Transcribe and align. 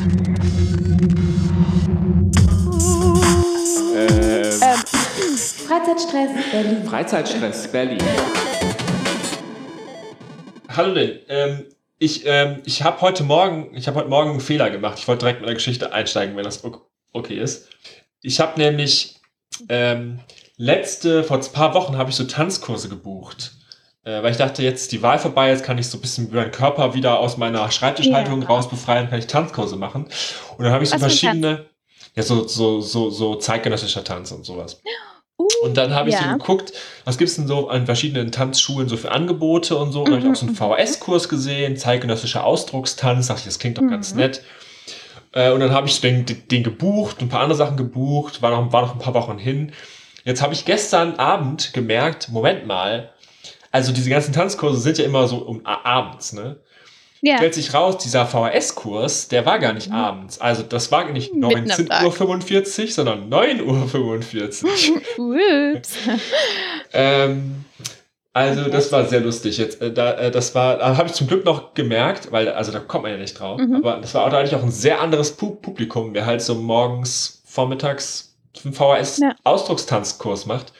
Ähm, 0.00 0.32
Freizeitstress 5.66 6.30
Berlin. 6.50 6.84
Freizeitstress 6.84 7.68
Berlin. 7.70 7.98
Hallo 10.70 10.94
denn. 10.94 11.18
Ähm, 11.28 11.64
ich 11.98 12.24
ähm, 12.24 12.62
ich 12.64 12.82
habe 12.82 13.02
heute 13.02 13.24
Morgen, 13.24 13.76
ich 13.76 13.88
habe 13.88 13.98
heute 13.98 14.08
Morgen 14.08 14.30
einen 14.30 14.40
Fehler 14.40 14.70
gemacht. 14.70 14.98
Ich 14.98 15.06
wollte 15.06 15.26
direkt 15.26 15.40
mit 15.40 15.48
der 15.48 15.54
Geschichte 15.54 15.92
einsteigen, 15.92 16.34
wenn 16.34 16.44
das 16.44 16.62
okay 17.12 17.38
ist. 17.38 17.68
Ich 18.22 18.40
habe 18.40 18.58
nämlich 18.58 19.20
ähm, 19.68 20.20
letzte, 20.56 21.24
vor 21.24 21.36
ein 21.36 21.52
paar 21.52 21.74
Wochen 21.74 21.98
habe 21.98 22.08
ich 22.08 22.16
so 22.16 22.24
Tanzkurse 22.24 22.88
gebucht. 22.88 23.52
Äh, 24.04 24.22
weil 24.22 24.30
ich 24.30 24.38
dachte, 24.38 24.62
jetzt 24.62 24.82
ist 24.82 24.92
die 24.92 25.02
Wahl 25.02 25.18
vorbei, 25.18 25.50
jetzt 25.50 25.62
kann 25.64 25.76
ich 25.78 25.88
so 25.88 25.98
ein 25.98 26.00
bisschen 26.00 26.32
meinen 26.32 26.50
Körper 26.50 26.94
wieder 26.94 27.18
aus 27.18 27.36
meiner 27.36 27.70
Schreibtischhaltung 27.70 28.42
Ja. 28.42 28.48
raus 28.48 28.68
befreien, 28.68 29.10
kann 29.10 29.18
ich 29.18 29.26
Tanzkurse 29.26 29.76
machen. 29.76 30.04
Und 30.56 30.64
dann 30.64 30.72
habe 30.72 30.82
ich 30.84 30.90
so 30.90 30.94
Was 30.96 31.02
verschiedene, 31.02 31.66
ja, 32.16 32.22
so, 32.22 32.46
so, 32.48 32.80
so, 32.80 33.10
so 33.10 33.34
zeitgenössischer 33.36 34.02
Tanz 34.04 34.32
und 34.32 34.44
sowas. 34.46 34.80
Uh, 35.38 35.46
Und 35.62 35.76
dann 35.76 35.94
habe 35.94 36.08
ich 36.10 36.14
ja. 36.16 36.24
so 36.32 36.38
geguckt, 36.38 36.72
was 37.04 37.16
gibt's 37.18 37.36
denn 37.36 37.46
so 37.46 37.68
an 37.68 37.86
verschiedenen 37.86 38.30
Tanzschulen 38.32 38.88
so 38.88 38.96
für 38.96 39.10
Angebote 39.10 39.76
und 39.76 39.92
so. 39.92 40.00
Und 40.00 40.10
dann 40.10 40.14
habe 40.16 40.26
ich 40.26 40.30
auch 40.32 40.36
so 40.36 40.46
einen 40.46 40.54
Mhm, 40.54 40.56
VHS-Kurs 40.56 41.28
gesehen, 41.30 41.76
zeitgenössischer 41.76 42.44
Ausdruckstanz. 42.44 43.28
Dachte 43.28 43.40
ich, 43.40 43.46
das 43.46 43.58
klingt 43.58 43.78
doch 43.78 43.86
ganz 43.88 44.12
Mhm. 44.12 44.20
nett. 44.20 44.42
Äh, 45.32 45.50
und 45.52 45.60
dann 45.60 45.72
habe 45.72 45.86
ich 45.86 46.00
den, 46.00 46.26
den 46.50 46.62
gebucht, 46.62 47.20
ein 47.20 47.28
paar 47.28 47.40
andere 47.40 47.56
Sachen 47.56 47.76
gebucht, 47.76 48.42
war 48.42 48.50
noch, 48.50 48.72
war 48.72 48.82
noch 48.82 48.92
ein 48.94 48.98
paar 48.98 49.14
Wochen 49.14 49.38
hin. 49.38 49.72
Jetzt 50.24 50.42
habe 50.42 50.52
ich 50.52 50.64
gestern 50.64 51.14
Abend 51.16 51.72
gemerkt, 51.72 52.28
Moment 52.28 52.66
mal, 52.66 53.10
also 53.70 53.92
diese 53.92 54.10
ganzen 54.10 54.32
Tanzkurse 54.32 54.80
sind 54.80 54.98
ja 54.98 55.04
immer 55.04 55.26
so 55.28 55.36
um 55.38 55.64
abends, 55.64 56.32
ne? 56.32 56.60
Ja. 57.22 57.36
Stellt 57.36 57.52
sich 57.54 57.74
raus, 57.74 57.98
dieser 57.98 58.24
VHS-Kurs, 58.26 59.28
der 59.28 59.44
war 59.44 59.58
gar 59.58 59.74
nicht 59.74 59.88
Mhm. 59.90 59.94
abends. 59.94 60.40
Also 60.40 60.62
das 60.62 60.90
war 60.90 61.04
nicht 61.10 61.34
Mitten 61.34 61.44
am 61.54 61.66
Tag. 61.66 62.02
19.45 62.02 62.82
Uhr, 62.84 62.90
sondern 62.92 63.28
9.45 63.28 65.18
Uhr. 65.18 65.74
Ups. 65.76 65.96
Ähm, 66.92 67.64
also 68.32 68.70
das 68.70 68.90
war 68.92 69.04
sehr 69.06 69.20
lustig 69.20 69.58
jetzt. 69.58 69.82
Äh, 69.82 69.92
Da, 69.92 70.12
äh, 70.14 70.30
das 70.30 70.54
war, 70.54 70.78
da 70.78 70.96
habe 70.96 71.08
ich 71.08 71.14
zum 71.14 71.26
Glück 71.26 71.44
noch 71.44 71.74
gemerkt, 71.74 72.32
weil 72.32 72.48
also 72.48 72.72
da 72.72 72.78
kommt 72.78 73.02
man 73.02 73.12
ja 73.12 73.18
nicht 73.18 73.38
drauf. 73.38 73.60
Mhm. 73.60 73.76
Aber 73.76 73.96
das 74.00 74.14
war 74.14 74.24
auch 74.26 74.32
eigentlich 74.32 74.54
auch 74.54 74.62
ein 74.62 74.70
sehr 74.70 75.00
anderes 75.00 75.32
Pu 75.36 75.50
Publikum, 75.56 76.14
wer 76.14 76.24
halt 76.26 76.40
so 76.40 76.54
morgens, 76.54 77.42
vormittags 77.46 78.34
einen 78.64 78.72
VHS 78.72 79.18
Ja. 79.18 79.34
Ausdruckstanzkurs 79.44 80.46
macht. 80.46 80.72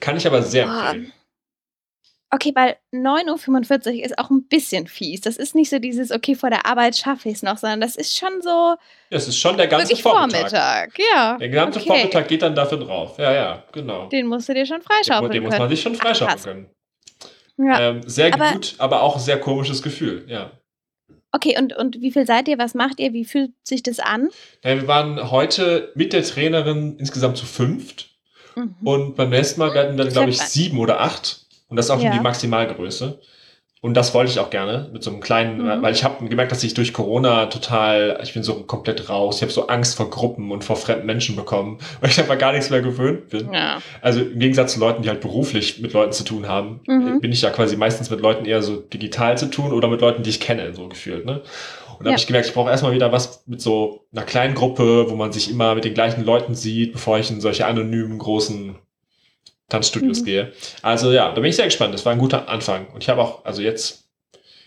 Kann 0.00 0.16
ich 0.16 0.26
aber 0.26 0.42
sehr 0.42 0.66
Boah. 0.66 0.86
empfehlen. 0.90 1.12
Okay, 2.34 2.50
weil 2.56 2.74
9.45 2.92 3.98
Uhr 3.98 4.04
ist 4.04 4.18
auch 4.18 4.28
ein 4.30 4.42
bisschen 4.48 4.88
fies. 4.88 5.20
Das 5.20 5.36
ist 5.36 5.54
nicht 5.54 5.70
so 5.70 5.78
dieses, 5.78 6.10
okay, 6.10 6.34
vor 6.34 6.50
der 6.50 6.66
Arbeit 6.66 6.96
schaffe 6.96 7.28
ich 7.28 7.36
es 7.36 7.42
noch, 7.44 7.58
sondern 7.58 7.80
das 7.80 7.94
ist 7.94 8.16
schon 8.18 8.42
so 8.42 8.74
Das 9.10 9.28
ist 9.28 9.38
schon 9.38 9.56
der 9.56 9.68
ganze 9.68 9.94
Vormittag. 9.94 10.50
Vormittag. 10.50 10.98
Ja. 11.14 11.36
Der 11.38 11.48
gesamte 11.48 11.78
okay. 11.78 11.86
Vormittag 11.88 12.26
geht 12.28 12.42
dann 12.42 12.56
dafür 12.56 12.78
drauf. 12.78 13.18
Ja, 13.18 13.32
ja, 13.32 13.62
genau. 13.70 14.08
Den 14.08 14.26
musst 14.26 14.48
du 14.48 14.54
dir 14.54 14.66
schon 14.66 14.78
Den, 14.80 14.82
freischaufeln 14.82 15.30
den 15.30 15.42
muss 15.44 15.50
man 15.52 15.58
können. 15.60 15.70
sich 15.70 15.80
schon 15.82 15.94
Ach, 15.96 16.00
freischaufeln 16.00 16.28
krass. 16.34 16.42
können. 16.44 16.70
Ja. 17.56 17.80
Ähm, 17.90 18.00
sehr 18.04 18.34
Aber- 18.34 18.50
gut, 18.52 18.74
aber 18.78 19.02
auch 19.02 19.20
sehr 19.20 19.38
komisches 19.38 19.80
Gefühl, 19.80 20.24
ja. 20.26 20.50
Okay, 21.30 21.56
und, 21.58 21.72
und 21.76 22.00
wie 22.00 22.10
viel 22.10 22.26
seid 22.26 22.48
ihr? 22.48 22.58
Was 22.58 22.74
macht 22.74 22.98
ihr? 22.98 23.12
Wie 23.12 23.24
fühlt 23.24 23.52
sich 23.62 23.82
das 23.84 24.00
an? 24.00 24.28
ja. 24.64 24.74
Wir 24.74 24.88
waren 24.88 25.30
heute 25.30 25.92
mit 25.94 26.12
der 26.12 26.24
Trainerin 26.24 26.96
insgesamt 26.98 27.36
zu 27.36 27.46
fünft. 27.46 28.10
Mhm. 28.56 28.74
Und 28.84 29.16
beim 29.16 29.30
nächsten 29.30 29.60
Mal 29.60 29.72
werden 29.74 29.96
dann, 29.96 30.08
glaube 30.08 30.30
ich, 30.30 30.38
sieben 30.40 30.78
oder 30.78 31.00
acht. 31.00 31.43
Und 31.68 31.76
das 31.76 31.86
ist 31.86 31.90
auch 31.90 31.96
schon 31.98 32.06
Ja. 32.06 32.12
die 32.12 32.20
Maximalgröße. 32.20 33.20
Und 33.80 33.92
das 33.94 34.14
wollte 34.14 34.30
ich 34.30 34.38
auch 34.38 34.48
gerne 34.48 34.88
mit 34.94 35.02
so 35.02 35.10
einem 35.10 35.20
kleinen, 35.20 35.58
Mhm. 35.62 35.82
weil 35.82 35.92
ich 35.92 36.04
habe 36.04 36.26
gemerkt, 36.26 36.50
dass 36.52 36.64
ich 36.64 36.72
durch 36.72 36.94
Corona 36.94 37.46
total, 37.46 38.18
ich 38.22 38.32
bin 38.32 38.42
so 38.42 38.54
komplett 38.62 39.10
raus. 39.10 39.36
Ich 39.36 39.42
habe 39.42 39.52
so 39.52 39.66
Angst 39.66 39.96
vor 39.98 40.08
Gruppen 40.08 40.50
und 40.52 40.64
vor 40.64 40.76
fremden 40.76 41.04
Menschen 41.04 41.36
bekommen, 41.36 41.76
weil 42.00 42.08
ich 42.08 42.18
einfach 42.18 42.38
gar 42.38 42.52
nichts 42.52 42.70
mehr 42.70 42.80
gewöhnt 42.80 43.28
bin. 43.28 43.52
Ja. 43.52 43.82
Also 44.00 44.20
im 44.20 44.38
Gegensatz 44.38 44.72
zu 44.72 44.80
Leuten, 44.80 45.02
die 45.02 45.10
halt 45.10 45.20
beruflich 45.20 45.82
mit 45.82 45.92
Leuten 45.92 46.12
zu 46.12 46.24
tun 46.24 46.48
haben, 46.48 46.80
Mhm. 46.86 47.20
bin 47.20 47.30
ich 47.30 47.42
ja 47.42 47.50
quasi 47.50 47.76
meistens 47.76 48.08
mit 48.08 48.20
Leuten 48.20 48.46
eher 48.46 48.62
so 48.62 48.76
digital 48.76 49.36
zu 49.36 49.50
tun 49.50 49.70
oder 49.70 49.88
mit 49.88 50.00
Leuten, 50.00 50.22
die 50.22 50.30
ich 50.30 50.40
kenne, 50.40 50.72
so 50.72 50.88
gefühlt. 50.88 51.26
Ne? 51.26 51.42
Und 51.98 52.06
da 52.06 52.10
Ja. 52.10 52.12
habe 52.12 52.20
ich 52.20 52.26
gemerkt, 52.26 52.48
ich 52.48 52.54
brauche 52.54 52.70
erstmal 52.70 52.92
wieder 52.92 53.12
was 53.12 53.44
mit 53.46 53.60
so 53.60 54.06
einer 54.14 54.24
kleinen 54.24 54.54
Gruppe, 54.54 55.10
wo 55.10 55.14
man 55.14 55.30
sich 55.30 55.50
immer 55.50 55.74
mit 55.74 55.84
den 55.84 55.92
gleichen 55.94 56.24
Leuten 56.24 56.54
sieht, 56.54 56.94
bevor 56.94 57.18
ich 57.18 57.30
in 57.30 57.42
solche 57.42 57.66
anonymen 57.66 58.18
großen 58.18 58.76
Tanzstudios 59.68 60.20
Mhm. 60.20 60.24
gehe. 60.24 60.52
Also 60.82 61.12
ja, 61.12 61.28
da 61.28 61.34
bin 61.40 61.44
ich 61.44 61.56
sehr 61.56 61.64
gespannt. 61.66 61.94
Das 61.94 62.04
war 62.04 62.12
ein 62.12 62.18
guter 62.18 62.48
Anfang. 62.48 62.86
Und 62.92 63.02
ich 63.02 63.08
habe 63.08 63.22
auch, 63.22 63.44
also 63.44 63.62
jetzt, 63.62 64.04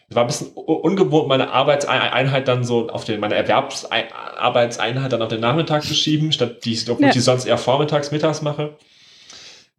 es 0.09 0.15
war 0.15 0.23
ein 0.23 0.27
bisschen 0.27 0.47
ungewohnt, 0.53 1.27
meine 1.27 1.51
Arbeitseinheit 1.51 2.47
dann 2.47 2.63
so 2.63 2.89
auf 2.89 3.03
den, 3.05 3.19
meine 3.19 3.35
Erwerbsarbeitseinheit 3.35 5.11
dann 5.11 5.21
auf 5.21 5.27
den 5.29 5.41
Nachmittag 5.41 5.83
zu 5.83 5.93
schieben, 5.93 6.31
statt 6.31 6.63
die, 6.65 6.77
obwohl 6.89 7.03
Ja. 7.03 7.07
ich 7.09 7.13
die 7.13 7.19
sonst 7.19 7.45
eher 7.45 7.57
vormittags, 7.57 8.11
mittags 8.11 8.41
mache. 8.41 8.77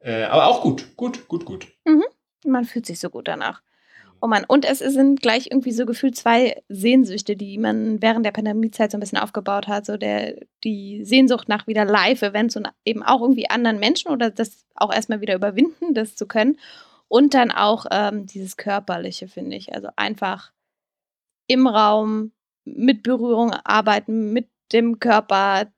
Äh, 0.01 0.25
aber 0.25 0.47
auch 0.47 0.63
gut, 0.63 0.97
gut, 0.97 1.27
gut, 1.29 1.45
gut. 1.45 1.67
Man 2.45 2.65
fühlt 2.65 2.87
sich 2.87 3.01
so 3.01 3.11
gut 3.11 3.27
danach. 3.27 3.63
Oh 4.21 4.27
Mann, 4.27 4.45
und 4.49 4.65
es 4.65 4.81
sind 4.81 5.23
gleich 5.23 5.47
irgendwie 5.51 5.71
so 5.71 5.87
gefühlt 5.87 6.17
zwei 6.17 6.61
Sehnsüchte, 6.69 7.37
die 7.37 7.57
man 7.57 8.03
während 8.03 8.27
der 8.27 8.33
Pandemiezeit 8.33 8.91
so 8.91 8.97
ein 8.97 9.01
bisschen 9.01 9.19
aufgebaut 9.19 9.69
hat. 9.69 9.87
So 9.87 9.97
der, 9.97 10.35
die 10.65 11.05
Sehnsucht 11.05 11.49
nach 11.49 11.67
wieder 11.67 11.85
Live-Events 11.85 12.57
und 12.57 12.69
eben 12.85 13.03
auch 13.03 13.21
irgendwie 13.21 13.49
anderen 13.49 13.79
Menschen 13.79 14.11
oder 14.11 14.31
das 14.31 14.65
auch 14.75 14.93
erstmal 14.93 15.21
wieder 15.21 15.35
überwinden, 15.35 15.95
das 15.95 16.17
zu 16.17 16.27
können. 16.27 16.59
Und 17.07 17.35
dann 17.35 17.51
auch 17.51 17.87
ähm, 17.91 18.27
dieses 18.27 18.57
Körperliche, 18.57 19.29
finde 19.29 19.57
ich. 19.57 19.75
Also 19.75 19.89
einfach 19.97 20.53
im 21.47 21.67
Raum 21.67 22.33
mit 22.65 23.03
Berührung 23.03 23.53
arbeiten, 23.53 24.33
mit 24.33 24.49
dem 24.73 24.99
Körper 24.99 25.69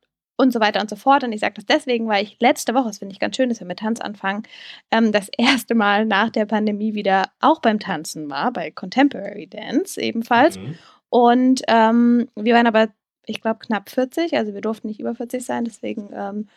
und 0.40 0.52
so 0.52 0.60
weiter 0.60 0.80
und 0.80 0.88
so 0.90 0.96
fort. 0.96 1.22
Und 1.22 1.32
ich 1.32 1.40
sage 1.40 1.54
das 1.54 1.66
deswegen, 1.66 2.08
weil 2.08 2.24
ich 2.24 2.36
letzte 2.40 2.74
Woche, 2.74 2.88
das 2.88 2.98
finde 2.98 3.12
ich 3.12 3.20
ganz 3.20 3.36
schön, 3.36 3.48
dass 3.48 3.60
wir 3.60 3.66
mit 3.66 3.78
Tanz 3.80 4.00
anfangen, 4.00 4.42
ähm, 4.90 5.12
das 5.12 5.28
erste 5.38 5.74
Mal 5.74 6.06
nach 6.06 6.30
der 6.30 6.46
Pandemie 6.46 6.94
wieder 6.94 7.30
auch 7.40 7.60
beim 7.60 7.78
Tanzen 7.78 8.28
war, 8.30 8.52
bei 8.52 8.70
Contemporary 8.70 9.46
Dance 9.46 10.00
ebenfalls. 10.00 10.58
Mhm. 10.58 10.78
Und 11.10 11.62
ähm, 11.68 12.28
wir 12.36 12.54
waren 12.54 12.66
aber, 12.66 12.88
ich 13.26 13.40
glaube, 13.40 13.58
knapp 13.60 13.90
40, 13.90 14.36
also 14.36 14.54
wir 14.54 14.60
durften 14.60 14.88
nicht 14.88 15.00
über 15.00 15.14
40 15.14 15.44
sein, 15.44 15.64
deswegen 15.64 16.10
ähm, 16.14 16.48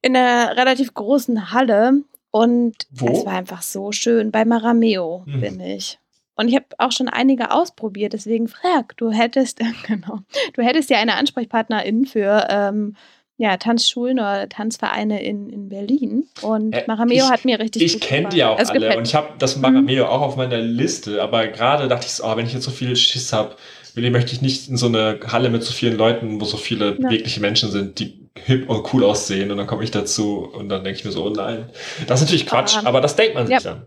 in 0.00 0.16
einer 0.16 0.56
relativ 0.56 0.94
großen 0.94 1.52
Halle. 1.52 2.02
Und 2.30 2.86
Wo? 2.90 3.08
es 3.08 3.24
war 3.24 3.32
einfach 3.34 3.62
so 3.62 3.90
schön 3.90 4.30
bei 4.30 4.44
Marameo, 4.44 5.24
Mhm. 5.26 5.40
bin 5.40 5.60
ich. 5.60 5.98
Und 6.38 6.48
ich 6.48 6.54
habe 6.54 6.66
auch 6.78 6.92
schon 6.92 7.08
einige 7.08 7.50
ausprobiert, 7.50 8.12
deswegen 8.14 8.48
frag, 8.48 8.96
du 8.96 9.10
hättest, 9.10 9.58
genau, 9.86 10.20
du 10.54 10.62
hättest 10.62 10.88
ja 10.88 10.98
eine 10.98 11.16
Ansprechpartnerin 11.16 12.06
für 12.06 12.46
ähm, 12.48 12.94
ja, 13.40 13.56
Tanzschulen 13.56 14.18
oder 14.18 14.48
Tanzvereine 14.48 15.22
in, 15.22 15.48
in 15.50 15.68
Berlin. 15.68 16.26
Und 16.42 16.72
Äh, 16.74 16.84
Marameo 16.86 17.24
ich- 17.26 17.30
hat 17.30 17.44
mir 17.44 17.58
richtig 17.60 17.82
Ich 17.82 18.00
kenne 18.00 18.28
die 18.30 18.42
auch 18.42 18.58
Es 18.58 18.70
alle 18.70 18.80
gefällt 18.80 18.98
und 18.98 19.06
ich 19.06 19.14
habe 19.14 19.28
das 19.38 19.56
Mhm. 19.56 19.62
Marameo 19.62 20.06
auch 20.06 20.22
auf 20.22 20.36
meiner 20.36 20.58
Liste, 20.58 21.22
aber 21.22 21.46
gerade 21.48 21.86
dachte 21.88 22.06
ich 22.06 22.12
so, 22.12 22.24
oh, 22.24 22.36
wenn 22.36 22.46
ich 22.46 22.52
jetzt 22.54 22.64
so 22.64 22.70
viel 22.72 22.96
Schiss 22.96 23.32
habe, 23.32 23.54
Willi, 23.94 24.10
möchte 24.10 24.32
ich 24.32 24.40
nicht 24.42 24.68
in 24.68 24.76
so 24.76 24.86
eine 24.86 25.18
Halle 25.28 25.50
mit 25.50 25.62
so 25.64 25.72
vielen 25.72 25.96
Leuten, 25.96 26.40
wo 26.40 26.44
so 26.44 26.56
viele 26.56 26.96
Ja. 27.00 27.40
Menschen 27.40 27.70
sind, 27.70 27.98
die 27.98 28.28
hip 28.44 28.68
und 28.70 28.92
cool 28.92 29.02
aussehen 29.04 29.50
und 29.50 29.56
dann 29.56 29.66
komme 29.66 29.82
ich 29.82 29.90
dazu 29.90 30.48
und 30.52 30.68
dann 30.68 30.84
denke 30.84 30.98
ich 31.00 31.04
mir 31.04 31.10
so, 31.10 31.24
oh 31.24 31.30
nein. 31.30 31.68
Das 32.06 32.20
ist 32.20 32.26
natürlich 32.26 32.46
Quatsch, 32.46 32.76
Ah. 32.76 32.82
aber 32.86 33.00
das 33.00 33.16
denkt 33.16 33.34
man 33.34 33.46
sich 33.48 33.54
Ja. 33.54 33.60
dann. 33.60 33.86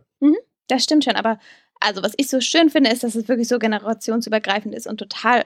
Das 0.67 0.83
stimmt 0.83 1.03
schon, 1.03 1.15
aber 1.17 1.37
also 1.81 2.03
was 2.03 2.13
ich 2.17 2.29
so 2.29 2.39
schön 2.41 2.69
finde, 2.69 2.89
ist, 2.91 3.03
dass 3.03 3.15
es 3.15 3.27
wirklich 3.27 3.47
so 3.47 3.59
generationsübergreifend 3.59 4.73
ist 4.75 4.87
und 4.87 4.97
total, 4.97 5.45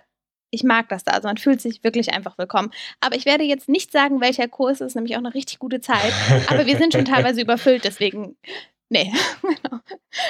ich 0.51 0.63
mag 0.63 0.87
das 0.89 1.03
da. 1.03 1.13
Also 1.13 1.27
man 1.27 1.37
fühlt 1.37 1.61
sich 1.61 1.83
wirklich 1.83 2.13
einfach 2.13 2.37
willkommen. 2.37 2.71
Aber 3.01 3.15
ich 3.15 3.25
werde 3.25 3.43
jetzt 3.43 3.67
nicht 3.69 3.91
sagen, 3.91 4.21
welcher 4.21 4.47
Kurs 4.47 4.81
ist, 4.81 4.95
nämlich 4.95 5.15
auch 5.15 5.19
eine 5.19 5.33
richtig 5.33 5.59
gute 5.59 5.81
Zeit. 5.81 6.13
Aber 6.47 6.65
wir 6.65 6.77
sind 6.77 6.93
schon 6.93 7.05
teilweise 7.05 7.41
überfüllt, 7.41 7.83
deswegen, 7.83 8.37
nee, 8.89 9.11
genau. 9.41 9.79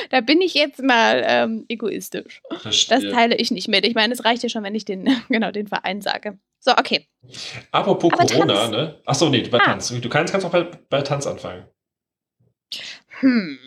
da 0.09 0.21
bin 0.21 0.41
ich 0.41 0.53
jetzt 0.53 0.81
mal 0.81 1.23
ähm, 1.25 1.65
egoistisch. 1.67 2.41
Das 2.49 2.61
Verstehe. 2.61 3.11
teile 3.11 3.35
ich 3.35 3.51
nicht 3.51 3.67
mit. 3.67 3.85
Ich 3.85 3.93
meine, 3.95 4.13
es 4.13 4.23
reicht 4.25 4.43
ja 4.43 4.49
schon, 4.49 4.63
wenn 4.63 4.75
ich 4.75 4.85
den, 4.85 5.09
genau, 5.29 5.51
den 5.51 5.67
Verein 5.67 6.01
sage. 6.01 6.39
So, 6.59 6.71
okay. 6.71 7.07
Apropos 7.71 8.11
Aber 8.13 8.25
Corona, 8.25 8.53
Tanz. 8.55 8.71
ne? 8.71 9.01
Achso, 9.05 9.29
nee, 9.29 9.41
bei 9.47 9.59
Ah. 9.59 9.65
Tanz. 9.65 9.89
Du 9.89 10.09
kannst, 10.09 10.31
kannst 10.31 10.47
auch 10.47 10.51
bei, 10.51 10.63
bei 10.89 11.01
Tanz 11.03 11.27
anfangen. 11.27 11.65
Hm. 13.19 13.59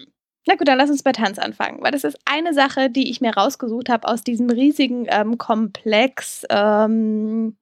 Na 0.48 0.54
gut, 0.54 0.66
dann 0.66 0.78
lass 0.78 0.88
uns 0.88 1.02
bei 1.02 1.12
Tanz 1.12 1.38
anfangen, 1.38 1.82
weil 1.82 1.92
das 1.92 2.04
ist 2.04 2.18
eine 2.24 2.54
Sache, 2.54 2.88
die 2.88 3.10
ich 3.10 3.20
mir 3.20 3.34
rausgesucht 3.34 3.90
habe 3.90 4.08
aus 4.08 4.22
diesem 4.22 4.48
riesigen 4.48 5.04
ähm, 5.10 5.36
Komplex 5.36 6.46
ähm, 6.48 7.54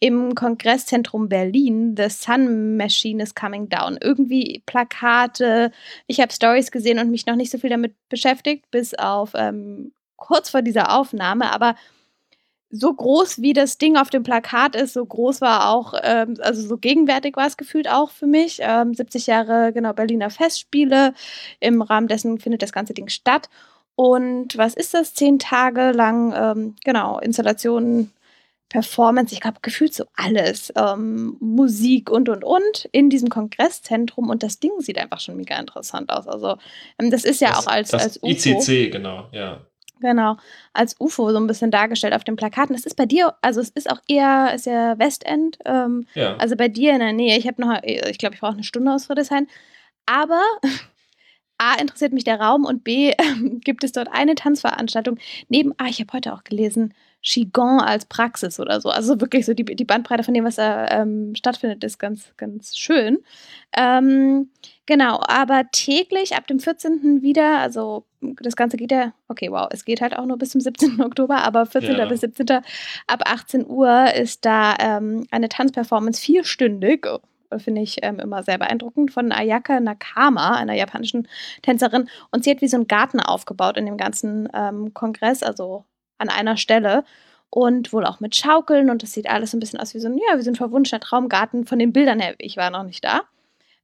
im 0.00 0.34
Kongresszentrum 0.34 1.28
Berlin. 1.28 1.94
The 1.94 2.08
Sun 2.08 2.78
Machine 2.78 3.22
is 3.22 3.34
coming 3.34 3.68
down. 3.68 3.98
Irgendwie 4.00 4.62
Plakate. 4.64 5.72
Ich 6.06 6.20
habe 6.20 6.32
Stories 6.32 6.70
gesehen 6.70 6.98
und 6.98 7.10
mich 7.10 7.26
noch 7.26 7.36
nicht 7.36 7.50
so 7.50 7.58
viel 7.58 7.68
damit 7.68 7.96
beschäftigt, 8.08 8.70
bis 8.70 8.94
auf 8.94 9.32
ähm, 9.34 9.92
kurz 10.16 10.48
vor 10.48 10.62
dieser 10.62 10.98
Aufnahme, 10.98 11.52
aber 11.52 11.76
so 12.72 12.92
groß 12.92 13.42
wie 13.42 13.52
das 13.52 13.76
Ding 13.76 13.96
auf 13.98 14.08
dem 14.10 14.22
Plakat 14.22 14.74
ist, 14.74 14.94
so 14.94 15.04
groß 15.04 15.42
war 15.42 15.68
auch, 15.70 15.92
ähm, 16.02 16.36
also 16.40 16.66
so 16.66 16.78
gegenwärtig 16.78 17.36
war 17.36 17.46
es 17.46 17.58
gefühlt 17.58 17.88
auch 17.88 18.10
für 18.10 18.26
mich. 18.26 18.58
Ähm, 18.62 18.94
70 18.94 19.26
Jahre, 19.26 19.72
genau, 19.74 19.92
Berliner 19.92 20.30
Festspiele. 20.30 21.12
Im 21.60 21.82
Rahmen 21.82 22.08
dessen 22.08 22.38
findet 22.40 22.62
das 22.62 22.72
ganze 22.72 22.94
Ding 22.94 23.08
statt. 23.08 23.50
Und 23.94 24.56
was 24.56 24.74
ist 24.74 24.94
das? 24.94 25.12
Zehn 25.14 25.38
Tage 25.38 25.92
lang, 25.92 26.32
ähm, 26.34 26.76
genau, 26.82 27.18
Installationen, 27.20 28.10
Performance, 28.70 29.34
ich 29.34 29.40
glaube, 29.42 29.58
gefühlt 29.60 29.92
so 29.92 30.04
alles, 30.14 30.72
ähm, 30.76 31.36
Musik 31.40 32.10
und 32.10 32.30
und 32.30 32.42
und 32.42 32.88
in 32.92 33.10
diesem 33.10 33.28
Kongresszentrum 33.28 34.30
und 34.30 34.42
das 34.42 34.60
Ding 34.60 34.72
sieht 34.80 34.96
einfach 34.98 35.20
schon 35.20 35.36
mega 35.36 35.58
interessant 35.58 36.10
aus. 36.10 36.26
Also, 36.26 36.56
ähm, 36.98 37.10
das 37.10 37.24
ist 37.24 37.42
ja 37.42 37.50
Das, 37.50 37.58
auch 37.58 37.66
als, 37.66 37.90
das 37.90 38.02
als 38.02 38.16
UFO. 38.22 38.28
ICC, 38.30 38.90
genau, 38.90 39.28
ja. 39.32 39.66
Genau, 40.00 40.36
als 40.72 40.96
UFO 40.98 41.30
so 41.30 41.36
ein 41.38 41.46
bisschen 41.46 41.70
dargestellt 41.70 42.14
auf 42.14 42.24
den 42.24 42.34
Plakaten. 42.34 42.74
Das 42.74 42.84
ist 42.84 42.96
bei 42.96 43.06
dir, 43.06 43.34
also 43.40 43.60
es 43.60 43.68
ist 43.70 43.88
auch 43.88 44.00
eher, 44.08 44.52
ist 44.54 44.66
ja 44.66 44.98
Westend, 44.98 45.58
ähm, 45.64 46.06
Ja. 46.14 46.36
also 46.38 46.56
bei 46.56 46.66
dir 46.68 46.92
in 46.92 46.98
der 46.98 47.12
Nähe. 47.12 47.38
Ich 47.38 47.46
habe 47.46 47.60
noch, 47.62 47.80
ich 47.84 48.18
glaube, 48.18 48.34
ich 48.34 48.40
brauche 48.40 48.54
eine 48.54 48.64
Stunde 48.64 48.92
aus 48.92 49.06
Friedrichshain. 49.06 49.46
Aber 50.06 50.42
A, 51.58 51.74
interessiert 51.80 52.12
mich 52.12 52.24
der 52.24 52.40
Raum 52.40 52.64
und 52.64 52.82
B, 52.82 53.12
gibt 53.64 53.84
es 53.84 53.92
dort 53.92 54.08
eine 54.10 54.34
Tanzveranstaltung 54.34 55.18
neben, 55.48 55.72
ah, 55.78 55.86
ich 55.88 56.00
habe 56.00 56.12
heute 56.12 56.32
auch 56.32 56.42
gelesen, 56.42 56.94
Qigong 57.22 57.80
als 57.80 58.04
Praxis 58.06 58.58
oder 58.58 58.80
so. 58.80 58.90
Also 58.90 59.20
wirklich 59.20 59.46
so 59.46 59.54
die, 59.54 59.64
die 59.64 59.84
Bandbreite 59.84 60.24
von 60.24 60.34
dem, 60.34 60.44
was 60.44 60.56
da 60.56 60.88
ähm, 60.88 61.34
stattfindet, 61.36 61.84
ist 61.84 61.98
ganz, 61.98 62.32
ganz 62.36 62.76
schön. 62.76 63.18
Ähm, 63.76 64.50
genau, 64.86 65.20
aber 65.26 65.64
täglich 65.70 66.36
ab 66.36 66.48
dem 66.48 66.58
14. 66.58 67.22
wieder, 67.22 67.58
also 67.58 68.04
das 68.20 68.56
Ganze 68.56 68.76
geht 68.76 68.90
ja, 68.90 69.12
okay, 69.28 69.50
wow, 69.50 69.68
es 69.70 69.84
geht 69.84 70.00
halt 70.00 70.16
auch 70.16 70.26
nur 70.26 70.36
bis 70.36 70.50
zum 70.50 70.60
17. 70.60 71.00
Oktober, 71.00 71.44
aber 71.44 71.64
14. 71.66 71.96
Ja. 71.96 72.06
bis 72.06 72.20
17. 72.20 72.46
ab 73.06 73.22
18 73.24 73.66
Uhr 73.66 74.12
ist 74.14 74.44
da 74.44 74.76
ähm, 74.80 75.26
eine 75.30 75.48
Tanzperformance 75.48 76.20
vierstündig. 76.20 77.06
Oh, 77.06 77.20
Finde 77.58 77.82
ich 77.82 77.98
ähm, 78.02 78.18
immer 78.18 78.42
sehr 78.42 78.58
beeindruckend 78.58 79.12
von 79.12 79.30
Ayaka 79.30 79.78
Nakama, 79.78 80.56
einer 80.56 80.72
japanischen 80.72 81.28
Tänzerin. 81.60 82.08
Und 82.30 82.44
sie 82.44 82.50
hat 82.50 82.62
wie 82.62 82.68
so 82.68 82.78
einen 82.78 82.88
Garten 82.88 83.20
aufgebaut 83.20 83.76
in 83.76 83.84
dem 83.84 83.98
ganzen 83.98 84.48
ähm, 84.54 84.94
Kongress, 84.94 85.42
also 85.42 85.84
an 86.22 86.28
einer 86.28 86.56
Stelle. 86.56 87.04
Und 87.50 87.92
wohl 87.92 88.06
auch 88.06 88.18
mit 88.20 88.34
Schaukeln. 88.34 88.88
Und 88.88 89.02
das 89.02 89.12
sieht 89.12 89.28
alles 89.28 89.52
ein 89.52 89.60
bisschen 89.60 89.78
aus 89.78 89.92
wie 89.92 90.00
so 90.00 90.08
ein, 90.08 90.16
ja, 90.16 90.38
wie 90.38 90.42
so 90.42 90.50
ein 90.50 90.56
verwunschener 90.56 91.00
Traumgarten 91.00 91.66
von 91.66 91.78
den 91.78 91.92
Bildern 91.92 92.18
her. 92.18 92.34
Ich 92.38 92.56
war 92.56 92.70
noch 92.70 92.82
nicht 92.82 93.04
da. 93.04 93.22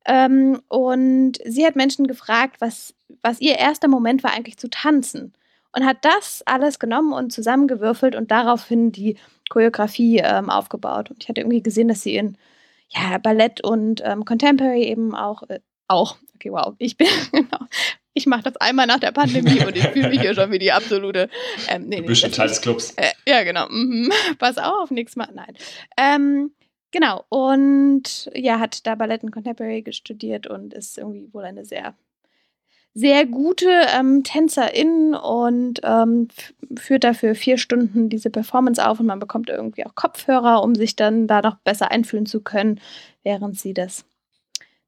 Ähm, 0.06 0.62
und 0.68 1.34
sie 1.44 1.66
hat 1.66 1.76
Menschen 1.76 2.06
gefragt, 2.06 2.60
was, 2.60 2.94
was 3.20 3.42
ihr 3.42 3.58
erster 3.58 3.88
Moment 3.88 4.24
war, 4.24 4.32
eigentlich 4.32 4.56
zu 4.56 4.70
tanzen. 4.70 5.34
Und 5.72 5.84
hat 5.84 5.98
das 6.00 6.42
alles 6.46 6.78
genommen 6.78 7.12
und 7.12 7.30
zusammengewürfelt 7.30 8.16
und 8.16 8.30
daraufhin 8.30 8.90
die 8.90 9.18
Choreografie 9.50 10.22
ähm, 10.24 10.48
aufgebaut. 10.48 11.10
Und 11.10 11.22
ich 11.22 11.28
hatte 11.28 11.42
irgendwie 11.42 11.62
gesehen, 11.62 11.88
dass 11.88 12.02
sie 12.02 12.16
in 12.16 12.38
ja, 12.88 13.18
Ballett 13.18 13.62
und 13.62 14.02
ähm, 14.04 14.24
Contemporary 14.24 14.84
eben 14.84 15.14
auch, 15.14 15.42
äh, 15.48 15.60
auch, 15.88 16.16
okay, 16.34 16.50
wow, 16.50 16.74
ich 16.78 16.96
bin, 16.96 17.08
genau, 17.32 17.66
ich 18.14 18.26
mache 18.26 18.42
das 18.42 18.56
einmal 18.56 18.86
nach 18.86 18.98
der 18.98 19.12
Pandemie 19.12 19.64
und 19.64 19.76
ich 19.76 19.86
fühle 19.88 20.08
mich 20.08 20.20
hier 20.20 20.34
schon 20.34 20.50
wie 20.50 20.58
die 20.58 20.72
absolute, 20.72 21.28
ähm, 21.68 21.86
nee, 21.86 21.96
Du 21.96 22.04
bist 22.04 22.34
Teil 22.34 22.48
des 22.48 22.60
Clubs. 22.60 22.92
Äh, 22.96 23.12
ja, 23.26 23.42
genau. 23.44 23.68
Mhm. 23.68 24.10
Pass 24.38 24.58
auf, 24.58 24.90
nächstes 24.90 25.16
Mal. 25.16 25.28
Nein. 25.34 25.54
Ähm, 25.96 26.50
genau. 26.90 27.24
Und 27.28 28.30
ja, 28.34 28.58
hat 28.58 28.86
da 28.86 28.94
Ballett 28.94 29.22
und 29.22 29.30
Contemporary 29.30 29.84
studiert 29.90 30.46
und 30.46 30.74
ist 30.74 30.98
irgendwie 30.98 31.32
wohl 31.32 31.44
eine 31.44 31.64
sehr, 31.64 31.94
sehr 32.94 33.26
gute 33.26 33.70
ähm, 33.96 34.24
Tänzerin 34.24 35.14
und 35.14 35.80
ähm, 35.84 36.28
führt 36.76 37.04
dafür 37.04 37.34
vier 37.34 37.58
Stunden 37.58 38.08
diese 38.08 38.30
Performance 38.30 38.84
auf 38.84 38.98
und 38.98 39.06
man 39.06 39.20
bekommt 39.20 39.50
irgendwie 39.50 39.86
auch 39.86 39.94
Kopfhörer, 39.94 40.62
um 40.62 40.74
sich 40.74 40.96
dann 40.96 41.28
da 41.28 41.40
noch 41.40 41.56
besser 41.58 41.90
einfühlen 41.92 42.26
zu 42.26 42.40
können, 42.40 42.80
während 43.22 43.58
sie 43.58 43.74
das 43.74 44.04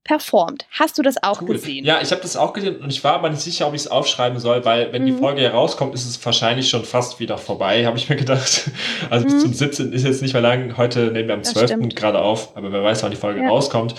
performt. 0.05 0.67
Hast 0.71 0.99
du 0.99 1.03
das 1.03 1.23
auch 1.23 1.43
Cool. 1.43 1.49
gesehen? 1.49 1.85
Ja, 1.85 2.01
ich 2.03 2.11
habe 2.11 2.23
das 2.23 2.37
auch 2.37 2.53
gesehen 2.53 2.77
und 2.77 2.91
ich 2.91 3.05
war 3.05 3.15
aber 3.15 3.29
nicht 3.31 3.43
sicher, 3.43 3.67
ob 3.69 3.75
ich 3.75 3.83
es 3.83 3.87
aufschreiben 3.89 4.39
soll, 4.39 4.65
weil 4.65 4.93
wenn 4.93 5.05
die 5.07 5.13
Mhm. 5.13 5.19
Folge 5.19 5.43
herauskommt, 5.43 5.95
ist 5.95 6.07
es 6.07 6.25
wahrscheinlich 6.25 6.69
schon 6.71 6.85
fast 6.85 7.21
wieder 7.21 7.37
vorbei, 7.39 7.85
habe 7.87 7.99
ich 7.99 8.09
mir 8.09 8.17
gedacht. 8.17 8.71
Also 9.11 9.25
bis 9.27 9.35
Mhm. 9.35 9.41
zum 9.41 9.53
17. 9.55 9.93
ist 9.93 10.05
jetzt 10.05 10.23
nicht 10.23 10.33
mehr 10.33 10.43
lang. 10.43 10.77
Heute 10.77 11.11
nehmen 11.11 11.29
wir 11.29 11.35
am 11.35 11.43
Das 11.43 11.53
12. 11.53 11.71
stimmt. 11.71 11.97
gerade 11.97 12.21
auf, 12.21 12.57
aber 12.57 12.73
wer 12.73 12.83
weiß, 12.83 13.03
wann 13.03 13.11
die 13.11 13.17
Folge 13.17 13.41
Ja. 13.43 13.49
rauskommt. 13.49 13.95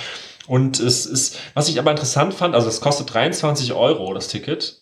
Und 0.47 0.79
es 0.79 1.05
ist, 1.05 1.37
was 1.53 1.69
ich 1.69 1.77
aber 1.79 1.91
interessant 1.91 2.33
fand, 2.33 2.55
also 2.55 2.67
es 2.67 2.81
kostet 2.81 3.13
23 3.13 3.73
Euro, 3.73 4.13
das 4.13 4.27
Ticket. 4.27 4.79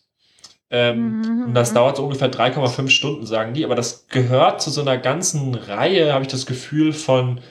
Ähm, 0.72 1.22
Mhm. 1.22 1.44
und 1.48 1.54
das 1.56 1.74
dauert 1.74 1.98
so 1.98 2.04
ungefähr 2.04 2.30
3,5 2.30 2.92
Stunden, 2.92 3.26
sagen 3.26 3.54
die. 3.54 3.66
Aber 3.66 3.76
das 3.76 4.08
gehört 4.08 4.62
zu 4.62 4.70
so 4.70 4.82
einer 4.82 4.98
ganzen 4.98 5.56
Reihe, 5.56 6.14
habe 6.14 6.24
ich 6.24 6.28
das 6.32 6.46
Gefühl, 6.46 6.94
von 6.94 7.42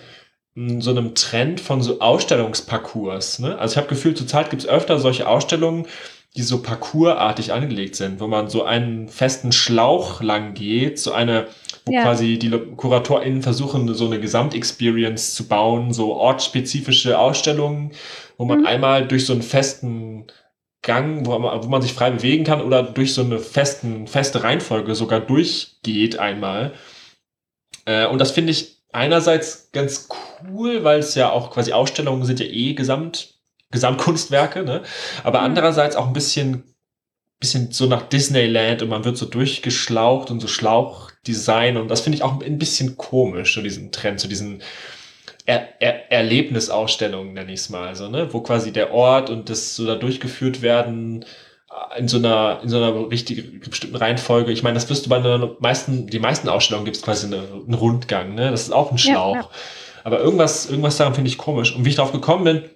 so 0.54 0.90
einem 0.90 1.14
Trend 1.14 1.60
von 1.60 1.82
so 1.82 2.00
Ausstellungsparcours. 2.00 3.38
Ne? 3.38 3.56
Also 3.58 3.72
ich 3.74 3.76
habe 3.78 3.88
Gefühl, 3.88 4.14
zurzeit 4.14 4.50
gibt 4.50 4.62
es 4.62 4.68
öfter 4.68 4.98
solche 4.98 5.28
Ausstellungen, 5.28 5.86
die 6.36 6.42
so 6.42 6.62
parcoursartig 6.62 7.52
angelegt 7.52 7.96
sind, 7.96 8.20
wo 8.20 8.26
man 8.26 8.48
so 8.48 8.64
einen 8.64 9.08
festen 9.08 9.52
Schlauch 9.52 10.20
lang 10.20 10.54
geht, 10.54 10.98
so 10.98 11.12
eine, 11.12 11.46
wo 11.86 11.92
Ja. 11.92 12.02
quasi 12.02 12.38
die 12.38 12.50
KuratorInnen 12.50 13.42
versuchen, 13.42 13.92
so 13.94 14.06
eine 14.06 14.20
Gesamtexperience 14.20 15.34
zu 15.34 15.48
bauen, 15.48 15.92
so 15.92 16.14
ortsspezifische 16.14 17.18
Ausstellungen, 17.18 17.92
wo 18.36 18.44
man 18.44 18.60
Mhm. 18.60 18.66
einmal 18.66 19.08
durch 19.08 19.26
so 19.26 19.32
einen 19.32 19.42
festen 19.42 20.26
Gang, 20.82 21.26
wo 21.26 21.36
man, 21.38 21.64
wo 21.64 21.68
man 21.68 21.82
sich 21.82 21.92
frei 21.92 22.10
bewegen 22.10 22.44
kann 22.44 22.60
oder 22.60 22.82
durch 22.82 23.14
so 23.14 23.22
eine 23.22 23.38
festen, 23.38 24.06
feste 24.06 24.44
Reihenfolge 24.44 24.94
sogar 24.94 25.20
durchgeht 25.20 26.18
einmal. 26.18 26.72
Äh, 27.84 28.06
und 28.06 28.18
das 28.20 28.30
finde 28.30 28.52
ich 28.52 28.77
einerseits 28.92 29.70
ganz 29.72 30.08
cool, 30.48 30.84
weil 30.84 31.00
es 31.00 31.14
ja 31.14 31.30
auch 31.30 31.50
quasi 31.50 31.72
Ausstellungen 31.72 32.24
sind 32.24 32.40
ja 32.40 32.46
eh 32.46 32.74
Gesamt, 32.74 33.34
Gesamtkunstwerke, 33.70 34.64
ne? 34.64 34.82
Aber 35.24 35.40
Mhm. 35.40 35.44
andererseits 35.46 35.96
auch 35.96 36.06
ein 36.06 36.12
bisschen, 36.12 36.64
bisschen 37.40 37.72
so 37.72 37.86
nach 37.86 38.02
Disneyland 38.08 38.82
und 38.82 38.88
man 38.90 39.04
wird 39.04 39.16
so 39.18 39.26
durchgeschlaucht 39.26 40.30
und 40.30 40.40
so 40.40 40.48
Schlauchdesign 40.48 41.76
und 41.78 41.88
das 41.88 42.02
finde 42.02 42.16
ich 42.18 42.24
auch 42.24 42.40
ein 42.42 42.58
bisschen 42.58 42.96
komisch, 42.96 43.54
so 43.54 43.62
diesen 43.62 43.92
Trend, 43.92 44.20
so 44.20 44.28
diesen 44.28 44.62
er 45.46 45.80
er 45.80 46.12
Erlebnisausstellungen, 46.12 47.34
nenne 47.34 47.52
ich 47.52 47.60
es 47.60 47.68
mal, 47.70 47.94
so, 47.96 48.08
ne? 48.08 48.32
Wo 48.32 48.40
quasi 48.42 48.72
der 48.72 48.92
Ort 48.92 49.30
und 49.30 49.48
das 49.50 49.76
so 49.76 49.86
da 49.86 49.94
durchgeführt 49.96 50.62
werden 50.62 51.24
in 51.96 52.08
so 52.08 52.16
einer, 52.18 52.60
in 52.62 52.68
so 52.68 52.76
einer 52.78 53.10
richtig 53.10 53.60
bestimmten 53.68 53.96
Reihenfolge. 53.96 54.52
Ich 54.52 54.62
meine, 54.62 54.74
das 54.74 54.88
wirst 54.88 55.06
du 55.06 55.10
bei 55.10 55.20
den 55.20 55.50
meisten, 55.60 56.06
die 56.06 56.18
meisten 56.18 56.48
Ausstellungen 56.48 56.84
gibt 56.84 56.96
es 56.96 57.02
quasi 57.02 57.26
eine, 57.26 57.38
einen 57.42 57.74
Rundgang, 57.74 58.34
ne? 58.34 58.50
Das 58.50 58.62
ist 58.62 58.72
auch 58.72 58.90
ein 58.90 58.96
Ja, 58.96 59.02
Schlauch. 59.02 59.34
ja. 59.36 59.48
Aber 60.04 60.20
irgendwas, 60.20 60.66
irgendwas 60.70 60.96
daran 60.96 61.14
finde 61.14 61.28
ich 61.28 61.36
komisch. 61.38 61.74
Und 61.74 61.84
wie 61.84 61.90
ich 61.90 61.96
darauf 61.96 62.12
gekommen 62.12 62.44
bin, 62.44 62.70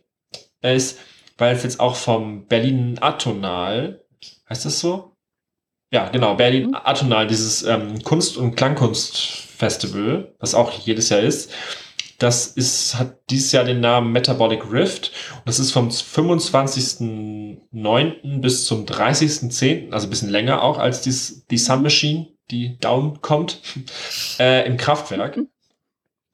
ist, 0.60 0.98
weil 1.38 1.54
es 1.56 1.62
jetzt 1.62 1.80
auch 1.80 1.94
vom 1.96 2.46
Berlin 2.46 2.98
Atonal, 3.00 4.04
heißt 4.50 4.64
das 4.66 4.80
so? 4.80 5.16
Ja, 5.92 6.08
genau, 6.08 6.34
Berlin 6.34 6.68
Mhm. 6.68 6.74
Atonal, 6.84 7.26
dieses 7.26 7.62
ähm, 7.62 8.02
Kunst- 8.02 8.36
und 8.36 8.56
Klangkunstfestival, 8.56 10.34
was 10.38 10.54
auch 10.54 10.70
jedes 10.72 11.08
Jahr 11.08 11.20
ist, 11.20 11.52
das 12.22 12.46
ist, 12.46 12.98
hat 12.98 13.18
dieses 13.30 13.52
Jahr 13.52 13.64
den 13.64 13.80
Namen 13.80 14.12
Metabolic 14.12 14.70
Rift. 14.70 15.12
Und 15.34 15.42
das 15.46 15.58
ist 15.58 15.72
vom 15.72 15.88
25.09. 15.88 18.40
bis 18.40 18.64
zum 18.64 18.86
30.10., 18.86 19.92
also 19.92 20.06
ein 20.06 20.10
bisschen 20.10 20.30
länger 20.30 20.62
auch 20.62 20.78
als 20.78 21.00
dies, 21.00 21.44
die 21.50 21.58
Sun 21.58 21.82
Machine, 21.82 22.28
die 22.50 22.78
down 22.78 23.20
kommt, 23.22 23.60
äh, 24.38 24.64
im 24.66 24.76
Kraftwerk. 24.76 25.36
Mhm. 25.36 25.48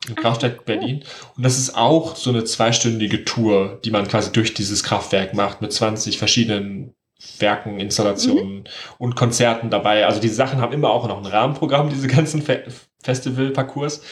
Im 0.08 0.14
Ah, 0.16 0.20
Kraftwerk. 0.20 0.66
Berlin. 0.66 1.02
Und 1.36 1.42
das 1.42 1.58
ist 1.58 1.74
auch 1.74 2.14
so 2.16 2.30
eine 2.30 2.44
zweistündige 2.44 3.24
Tour, 3.24 3.80
die 3.84 3.90
man 3.90 4.06
quasi 4.06 4.30
durch 4.30 4.54
dieses 4.54 4.84
Kraftwerk 4.84 5.34
macht 5.34 5.60
mit 5.62 5.72
20 5.72 6.18
verschiedenen 6.18 6.94
Werken, 7.38 7.80
Installationen 7.80 8.68
und 8.98 9.16
Konzerten 9.16 9.70
dabei. 9.70 10.06
Also 10.06 10.20
die 10.20 10.28
Sachen 10.28 10.60
haben 10.60 10.72
immer 10.72 10.90
auch 10.90 11.08
noch 11.08 11.18
ein 11.18 11.26
Rahmenprogramm, 11.26 11.88
diese 11.88 12.06
ganzen 12.06 12.42
Fe 12.42 12.62
Festival-Parcours. 13.02 14.02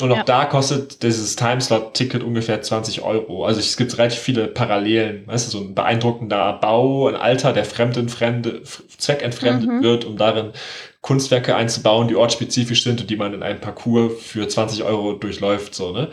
Und 0.00 0.12
auch 0.12 0.16
Ja. 0.18 0.24
da 0.24 0.44
kostet 0.44 1.02
dieses 1.02 1.36
Timeslot-Ticket 1.36 2.22
ungefähr 2.22 2.60
20 2.60 3.00
Euro. 3.02 3.46
Also 3.46 3.60
es 3.60 3.76
gibt 3.78 3.96
relativ 3.96 4.18
viele 4.20 4.46
Parallelen. 4.46 5.26
Weißt 5.26 5.46
du, 5.46 5.58
so 5.58 5.64
ein 5.64 5.74
beeindruckender 5.74 6.52
Bau, 6.54 7.08
ein 7.08 7.16
Alter, 7.16 7.54
der 7.54 7.64
fremdenfremde, 7.64 8.62
zweckentfremdet 8.98 9.68
Mhm. 9.70 9.82
wird, 9.82 10.04
um 10.04 10.18
darin 10.18 10.52
Kunstwerke 11.00 11.56
einzubauen, 11.56 12.08
die 12.08 12.16
ortsspezifisch 12.16 12.82
sind 12.82 13.00
und 13.00 13.08
die 13.08 13.16
man 13.16 13.32
in 13.32 13.42
einem 13.42 13.60
Parcours 13.60 14.12
für 14.22 14.46
20 14.46 14.82
Euro 14.82 15.14
durchläuft. 15.14 15.74
So, 15.74 15.92
ne? 15.92 16.10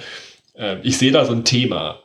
Ähm, 0.56 0.80
ich 0.84 0.98
sehe 0.98 1.12
da 1.12 1.26
so 1.26 1.34
ein 1.34 1.44
Thema. 1.44 2.00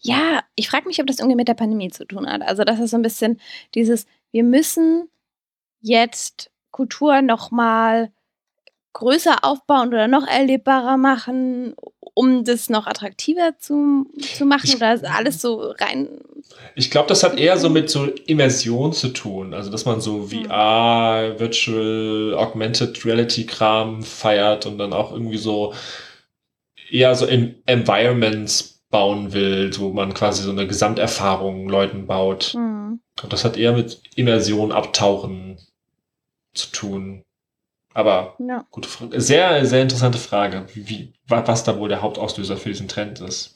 Ja, 0.00 0.40
ich 0.54 0.68
frage 0.68 0.86
mich, 0.86 1.00
ob 1.00 1.06
das 1.06 1.18
irgendwie 1.18 1.36
mit 1.36 1.48
der 1.48 1.54
Pandemie 1.54 1.90
zu 1.90 2.04
tun 2.04 2.26
hat. 2.26 2.42
Also, 2.42 2.64
das 2.64 2.78
ist 2.80 2.90
so 2.90 2.96
ein 2.96 3.02
bisschen 3.02 3.40
dieses, 3.74 4.06
wir 4.32 4.44
müssen 4.44 5.08
jetzt 5.80 6.50
Kultur 6.70 7.20
noch 7.22 7.50
mal 7.50 8.10
größer 8.92 9.44
aufbauen 9.44 9.88
oder 9.88 10.08
noch 10.08 10.26
erlebbarer 10.26 10.96
machen, 10.96 11.74
um 12.14 12.44
das 12.44 12.68
noch 12.68 12.86
attraktiver 12.86 13.58
zu, 13.58 14.06
zu 14.36 14.44
machen 14.44 14.62
Ich- 14.64 14.76
oder 14.76 14.94
ist 14.94 15.04
alles 15.04 15.40
so 15.40 15.72
rein. 15.78 16.08
Ich 16.74 16.90
glaube, 16.90 17.08
das 17.08 17.22
hat 17.22 17.38
eher 17.38 17.56
so 17.56 17.70
mit 17.70 17.88
so 17.88 18.06
Immersion 18.26 18.92
zu 18.92 19.08
tun. 19.08 19.54
Also, 19.54 19.70
dass 19.70 19.84
man 19.84 20.00
so 20.00 20.28
Hm. 20.30 20.44
VR, 20.46 21.38
Virtual, 21.38 22.34
Augmented 22.36 23.04
Reality 23.04 23.46
Kram 23.46 24.02
feiert 24.02 24.66
und 24.66 24.78
dann 24.78 24.92
auch 24.92 25.12
irgendwie 25.12 25.38
so 25.38 25.72
eher 26.90 27.14
so 27.14 27.26
in 27.26 27.62
Environments 27.66 28.82
bauen 28.90 29.32
will, 29.32 29.70
wo 29.78 29.90
man 29.90 30.12
quasi 30.12 30.42
so 30.42 30.50
eine 30.50 30.66
Gesamterfahrung 30.66 31.68
Leuten 31.68 32.06
baut. 32.06 32.52
Hm. 32.54 33.00
Und 33.22 33.32
das 33.32 33.44
hat 33.44 33.56
eher 33.56 33.72
mit 33.72 34.02
Immersion, 34.16 34.72
Abtauchen 34.72 35.58
zu 36.54 36.70
tun. 36.72 37.24
Aber 37.94 38.36
Ja. 38.38 38.66
gute 38.70 38.88
Frage. 38.88 39.20
Sehr, 39.20 39.64
sehr 39.66 39.82
interessante 39.82 40.18
Frage, 40.18 40.66
wie, 40.74 40.88
wie, 40.88 41.12
wa- 41.28 41.42
was 41.46 41.64
da 41.64 41.78
wohl 41.78 41.88
der 41.88 42.02
Hauptauslöser 42.02 42.56
für 42.56 42.70
diesen 42.70 42.88
Trend 42.88 43.20
ist. 43.20 43.54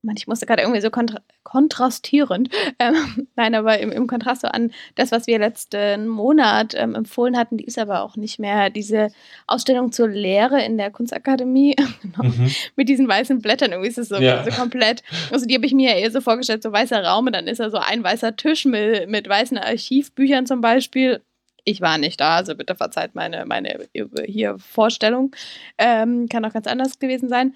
Mann, 0.00 0.14
ich 0.16 0.28
musste 0.28 0.46
gerade 0.46 0.62
irgendwie 0.62 0.80
so 0.80 0.90
kontra 0.90 1.18
kontrastierend, 1.42 2.50
ähm, 2.78 3.26
nein, 3.34 3.54
aber 3.56 3.78
im, 3.80 3.90
im 3.90 4.06
Kontrast 4.06 4.42
so 4.42 4.48
an 4.48 4.70
das, 4.94 5.10
was 5.10 5.26
wir 5.26 5.38
letzten 5.40 6.06
Monat 6.06 6.74
ähm, 6.76 6.94
empfohlen 6.94 7.36
hatten, 7.36 7.56
die 7.56 7.64
ist 7.64 7.78
aber 7.78 8.02
auch 8.02 8.14
nicht 8.16 8.38
mehr 8.38 8.70
diese 8.70 9.08
Ausstellung 9.48 9.90
zur 9.90 10.06
Lehre 10.08 10.62
in 10.62 10.76
der 10.78 10.90
Kunstakademie 10.92 11.74
genau, 12.02 12.22
Mhm. 12.28 12.50
mit 12.76 12.88
diesen 12.88 13.08
weißen 13.08 13.40
Blättern. 13.40 13.72
Irgendwie 13.72 13.88
ist 13.88 13.98
es 13.98 14.08
so, 14.08 14.16
Ja. 14.16 14.44
so 14.44 14.50
komplett. 14.52 15.02
Also 15.32 15.46
die 15.46 15.54
habe 15.56 15.66
ich 15.66 15.72
mir 15.74 15.96
eher 15.96 16.10
so 16.12 16.20
vorgestellt, 16.20 16.62
so 16.62 16.70
weißer 16.70 17.02
Raum 17.02 17.26
und 17.26 17.32
dann 17.34 17.48
ist 17.48 17.58
da 17.60 17.68
so 17.70 17.78
ein 17.78 18.04
weißer 18.04 18.36
Tisch 18.36 18.66
mit, 18.66 19.08
mit 19.08 19.28
weißen 19.28 19.58
Archivbüchern 19.58 20.46
zum 20.46 20.60
Beispiel. 20.60 21.22
Ich 21.68 21.82
war 21.82 21.98
nicht 21.98 22.18
da, 22.18 22.36
also 22.36 22.54
bitte 22.54 22.74
verzeiht 22.74 23.14
meine, 23.14 23.44
meine 23.44 23.88
hier 24.24 24.58
Vorstellung. 24.58 25.36
Ähm, 25.76 26.26
kann 26.28 26.42
auch 26.46 26.52
ganz 26.54 26.66
anders 26.66 26.98
gewesen 26.98 27.28
sein. 27.28 27.54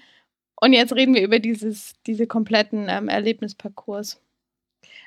Und 0.61 0.73
jetzt 0.73 0.93
reden 0.93 1.15
wir 1.15 1.23
über 1.23 1.39
dieses, 1.39 1.95
diese 2.05 2.27
kompletten 2.27 2.87
ähm, 2.89 3.09
Erlebnisparcours. 3.09 4.21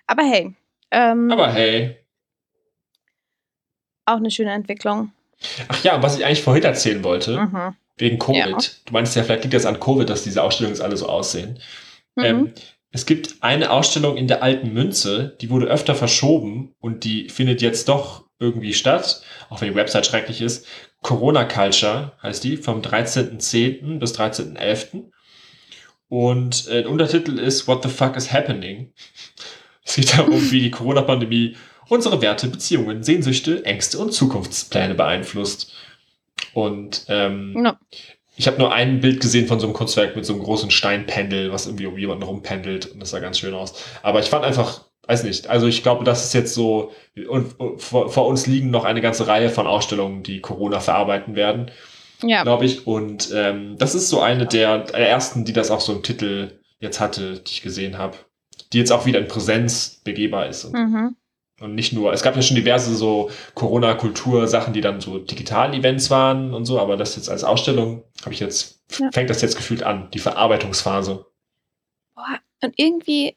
Aber 0.08 0.24
hey, 0.24 0.54
ähm, 0.90 1.30
Aber 1.30 1.52
hey. 1.52 1.96
auch 4.06 4.16
eine 4.16 4.30
schöne 4.32 4.52
Entwicklung. 4.52 5.12
Ach 5.68 5.84
ja, 5.84 5.94
und 5.94 6.02
was 6.02 6.18
ich 6.18 6.24
eigentlich 6.24 6.42
vorhin 6.42 6.64
erzählen 6.64 7.04
wollte, 7.04 7.38
Mhm. 7.38 7.76
wegen 7.96 8.18
Covid. 8.18 8.36
Ja. 8.36 8.58
Du 8.86 8.92
meinst 8.92 9.14
ja, 9.14 9.22
vielleicht 9.22 9.44
liegt 9.44 9.54
das 9.54 9.66
an 9.66 9.78
Covid, 9.78 10.10
dass 10.10 10.24
diese 10.24 10.42
Ausstellungen 10.42 10.74
jetzt 10.74 10.82
alle 10.84 10.96
so 10.96 11.06
aussehen. 11.08 11.60
Mhm. 12.16 12.24
Ähm, 12.24 12.52
es 12.90 13.06
gibt 13.06 13.36
eine 13.40 13.70
Ausstellung 13.70 14.16
in 14.16 14.26
der 14.26 14.42
alten 14.42 14.72
Münze, 14.72 15.36
die 15.40 15.50
wurde 15.50 15.66
öfter 15.66 15.94
verschoben 15.94 16.74
und 16.80 17.04
die 17.04 17.28
findet 17.28 17.62
jetzt 17.62 17.88
doch 17.88 18.25
irgendwie 18.38 18.74
statt, 18.74 19.22
auch 19.48 19.60
wenn 19.60 19.68
die 19.70 19.74
Website 19.74 20.06
schrecklich 20.06 20.40
ist. 20.40 20.66
Corona 21.02 21.44
Culture 21.44 22.12
heißt 22.22 22.42
die, 22.44 22.56
vom 22.56 22.80
13.10. 22.82 23.98
bis 23.98 24.18
13.11. 24.18 25.04
Und 26.08 26.68
äh, 26.68 26.82
der 26.82 26.90
Untertitel 26.90 27.38
ist 27.38 27.66
What 27.66 27.82
the 27.82 27.88
fuck 27.88 28.16
is 28.16 28.32
happening? 28.32 28.92
Es 29.84 29.96
geht 29.96 30.16
darum, 30.16 30.40
wie 30.50 30.60
die 30.60 30.70
Corona-Pandemie 30.70 31.56
unsere 31.88 32.20
Werte, 32.20 32.48
Beziehungen, 32.48 33.02
Sehnsüchte, 33.02 33.64
Ängste 33.64 33.98
und 33.98 34.12
Zukunftspläne 34.12 34.94
beeinflusst. 34.94 35.72
Und 36.52 37.04
ähm, 37.08 37.54
Ja. 37.64 37.78
ich 38.36 38.46
habe 38.46 38.58
nur 38.58 38.72
ein 38.72 39.00
Bild 39.00 39.20
gesehen 39.20 39.46
von 39.46 39.60
so 39.60 39.66
einem 39.66 39.74
Kunstwerk 39.74 40.16
mit 40.16 40.24
so 40.26 40.32
einem 40.32 40.42
großen 40.42 40.70
Steinpendel, 40.70 41.52
was 41.52 41.66
irgendwie 41.66 41.86
um 41.86 41.96
jemanden 41.98 42.24
rumpendelt 42.24 42.86
und 42.86 43.00
das 43.00 43.10
sah 43.10 43.20
ganz 43.20 43.38
schön 43.38 43.54
aus. 43.54 43.74
Aber 44.02 44.20
ich 44.20 44.26
fand 44.26 44.44
einfach, 44.44 44.84
weiß 45.06 45.24
nicht, 45.24 45.46
also 45.48 45.66
ich 45.66 45.82
glaube, 45.82 46.04
das 46.04 46.24
ist 46.24 46.32
jetzt 46.34 46.54
so, 46.54 46.92
und, 47.28 47.58
und 47.58 47.80
vor, 47.80 48.10
vor 48.10 48.26
uns 48.26 48.46
liegen 48.46 48.70
noch 48.70 48.84
eine 48.84 49.00
ganze 49.00 49.26
Reihe 49.26 49.50
von 49.50 49.66
Ausstellungen, 49.66 50.22
die 50.22 50.40
Corona 50.40 50.80
verarbeiten 50.80 51.34
werden, 51.36 51.70
Ja, 52.22 52.42
glaube 52.42 52.64
ich. 52.64 52.86
Und 52.86 53.30
ähm, 53.34 53.76
das 53.78 53.94
ist 53.94 54.08
so 54.08 54.20
eine 54.20 54.46
der, 54.46 54.78
der 54.78 55.08
ersten, 55.08 55.44
die 55.44 55.52
das 55.52 55.70
auch 55.70 55.80
so 55.80 55.92
im 55.92 56.02
Titel 56.02 56.60
jetzt 56.80 57.00
hatte, 57.00 57.40
die 57.40 57.52
ich 57.52 57.62
gesehen 57.62 57.98
habe. 57.98 58.16
Die 58.72 58.78
jetzt 58.78 58.90
auch 58.92 59.06
wieder 59.06 59.20
in 59.20 59.28
Präsenz 59.28 60.00
begehbar 60.02 60.46
ist. 60.48 60.64
Und, 60.64 60.72
mhm. 60.74 61.16
und 61.60 61.74
nicht 61.74 61.92
nur, 61.92 62.12
es 62.12 62.22
gab 62.22 62.34
ja 62.34 62.42
schon 62.42 62.56
diverse 62.56 62.94
so 62.96 63.30
Corona-Kultur-Sachen, 63.54 64.72
die 64.72 64.80
dann 64.80 65.00
so 65.00 65.18
Digital-Events 65.18 66.10
waren 66.10 66.52
und 66.52 66.64
so, 66.64 66.80
aber 66.80 66.96
das 66.96 67.14
jetzt 67.16 67.30
als 67.30 67.44
Ausstellung 67.44 68.02
habe 68.22 68.34
ich 68.34 68.40
jetzt, 68.40 68.80
Ja. 68.98 69.08
fängt 69.12 69.30
das 69.30 69.40
jetzt 69.42 69.56
gefühlt 69.56 69.82
an, 69.84 70.08
die 70.12 70.18
Verarbeitungsphase. 70.18 71.26
Boah, 72.14 72.38
und 72.62 72.74
irgendwie, 72.76 73.36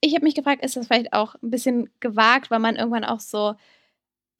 ich 0.00 0.14
habe 0.14 0.24
mich 0.24 0.34
gefragt, 0.34 0.64
ist 0.64 0.76
das 0.76 0.86
vielleicht 0.86 1.12
auch 1.12 1.34
ein 1.42 1.50
bisschen 1.50 1.90
gewagt, 2.00 2.50
weil 2.50 2.58
man 2.58 2.76
irgendwann 2.76 3.04
auch 3.04 3.20
so, 3.20 3.54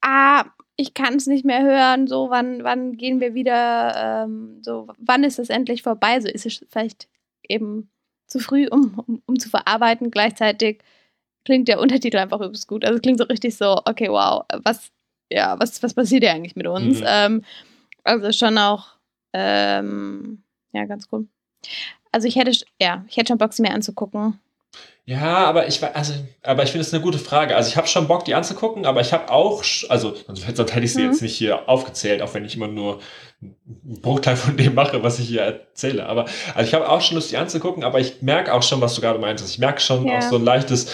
ah, 0.01 0.45
ich 0.75 0.93
kann 0.93 1.15
es 1.15 1.27
nicht 1.27 1.45
mehr 1.45 1.61
hören, 1.61 2.07
so, 2.07 2.29
wann, 2.29 2.63
wann 2.63 2.97
gehen 2.97 3.19
wir 3.19 3.33
wieder, 3.33 4.23
ähm, 4.23 4.59
so, 4.63 4.87
wann 4.97 5.23
ist 5.23 5.39
es 5.39 5.49
endlich 5.49 5.83
vorbei? 5.83 6.19
So 6.19 6.27
ist 6.27 6.45
es 6.45 6.65
vielleicht 6.69 7.07
eben 7.47 7.91
zu 8.27 8.39
früh, 8.39 8.67
um, 8.67 9.03
um, 9.05 9.21
um 9.25 9.39
zu 9.39 9.49
verarbeiten. 9.49 10.09
Gleichzeitig 10.09 10.81
klingt 11.45 11.67
der 11.67 11.79
Untertitel 11.79 12.17
einfach 12.17 12.39
übelst 12.39 12.67
gut. 12.67 12.83
Also 12.83 12.95
es 12.95 13.01
klingt 13.01 13.19
so 13.19 13.25
richtig 13.25 13.55
so, 13.55 13.81
okay, 13.85 14.09
wow, 14.09 14.43
was, 14.63 14.91
ja, 15.29 15.59
was, 15.59 15.83
was 15.83 15.93
passiert 15.93 16.23
hier 16.23 16.33
eigentlich 16.33 16.55
mit 16.55 16.67
uns? 16.67 17.01
Mhm. 17.01 17.05
Ähm, 17.07 17.43
also 18.03 18.31
schon 18.31 18.57
auch, 18.57 18.95
ähm, 19.33 20.43
ja, 20.73 20.85
ganz 20.85 21.07
cool. 21.11 21.27
Also 22.11 22.27
ich 22.27 22.35
hätte, 22.35 22.51
ja, 22.81 23.05
ich 23.07 23.17
hätte 23.17 23.29
schon 23.29 23.37
Bock, 23.37 23.53
sie 23.53 23.61
mir 23.61 23.73
anzugucken. 23.73 24.39
Ja, 25.05 25.37
aber 25.45 25.67
ich 25.67 25.83
also, 25.83 26.13
aber 26.43 26.63
ich 26.63 26.71
finde 26.71 26.85
es 26.85 26.93
eine 26.93 27.01
gute 27.03 27.17
Frage. 27.17 27.55
Also 27.55 27.69
ich 27.69 27.75
habe 27.75 27.87
schon 27.87 28.07
Bock, 28.07 28.23
die 28.23 28.35
anzugucken, 28.35 28.85
aber 28.85 29.01
ich 29.01 29.11
habe 29.13 29.29
auch, 29.31 29.63
also 29.89 30.13
sonst 30.27 30.47
hätte 30.47 30.79
ich 30.79 30.93
sie 30.93 31.01
Mhm. 31.01 31.09
jetzt 31.11 31.21
nicht 31.21 31.35
hier 31.35 31.67
aufgezählt, 31.67 32.21
auch 32.21 32.33
wenn 32.35 32.45
ich 32.45 32.55
immer 32.55 32.67
nur 32.67 32.99
einen 33.41 33.55
Bruchteil 34.01 34.37
von 34.37 34.55
dem 34.55 34.75
mache, 34.75 35.01
was 35.03 35.17
ich 35.19 35.27
hier 35.27 35.41
erzähle. 35.41 36.05
Aber 36.05 36.25
also 36.53 36.67
ich 36.67 36.73
habe 36.75 36.87
auch 36.87 37.01
schon 37.01 37.15
Lust, 37.15 37.31
die 37.31 37.37
anzugucken, 37.37 37.83
aber 37.83 37.99
ich 37.99 38.21
merke 38.21 38.53
auch 38.53 38.61
schon, 38.63 38.79
was 38.79 38.93
du 38.93 39.01
gerade 39.01 39.17
meintest. 39.19 39.49
Ich 39.51 39.59
merke 39.59 39.81
schon 39.81 40.05
Ja. 40.07 40.19
auch 40.19 40.21
so 40.21 40.35
ein 40.35 40.45
leichtes. 40.45 40.87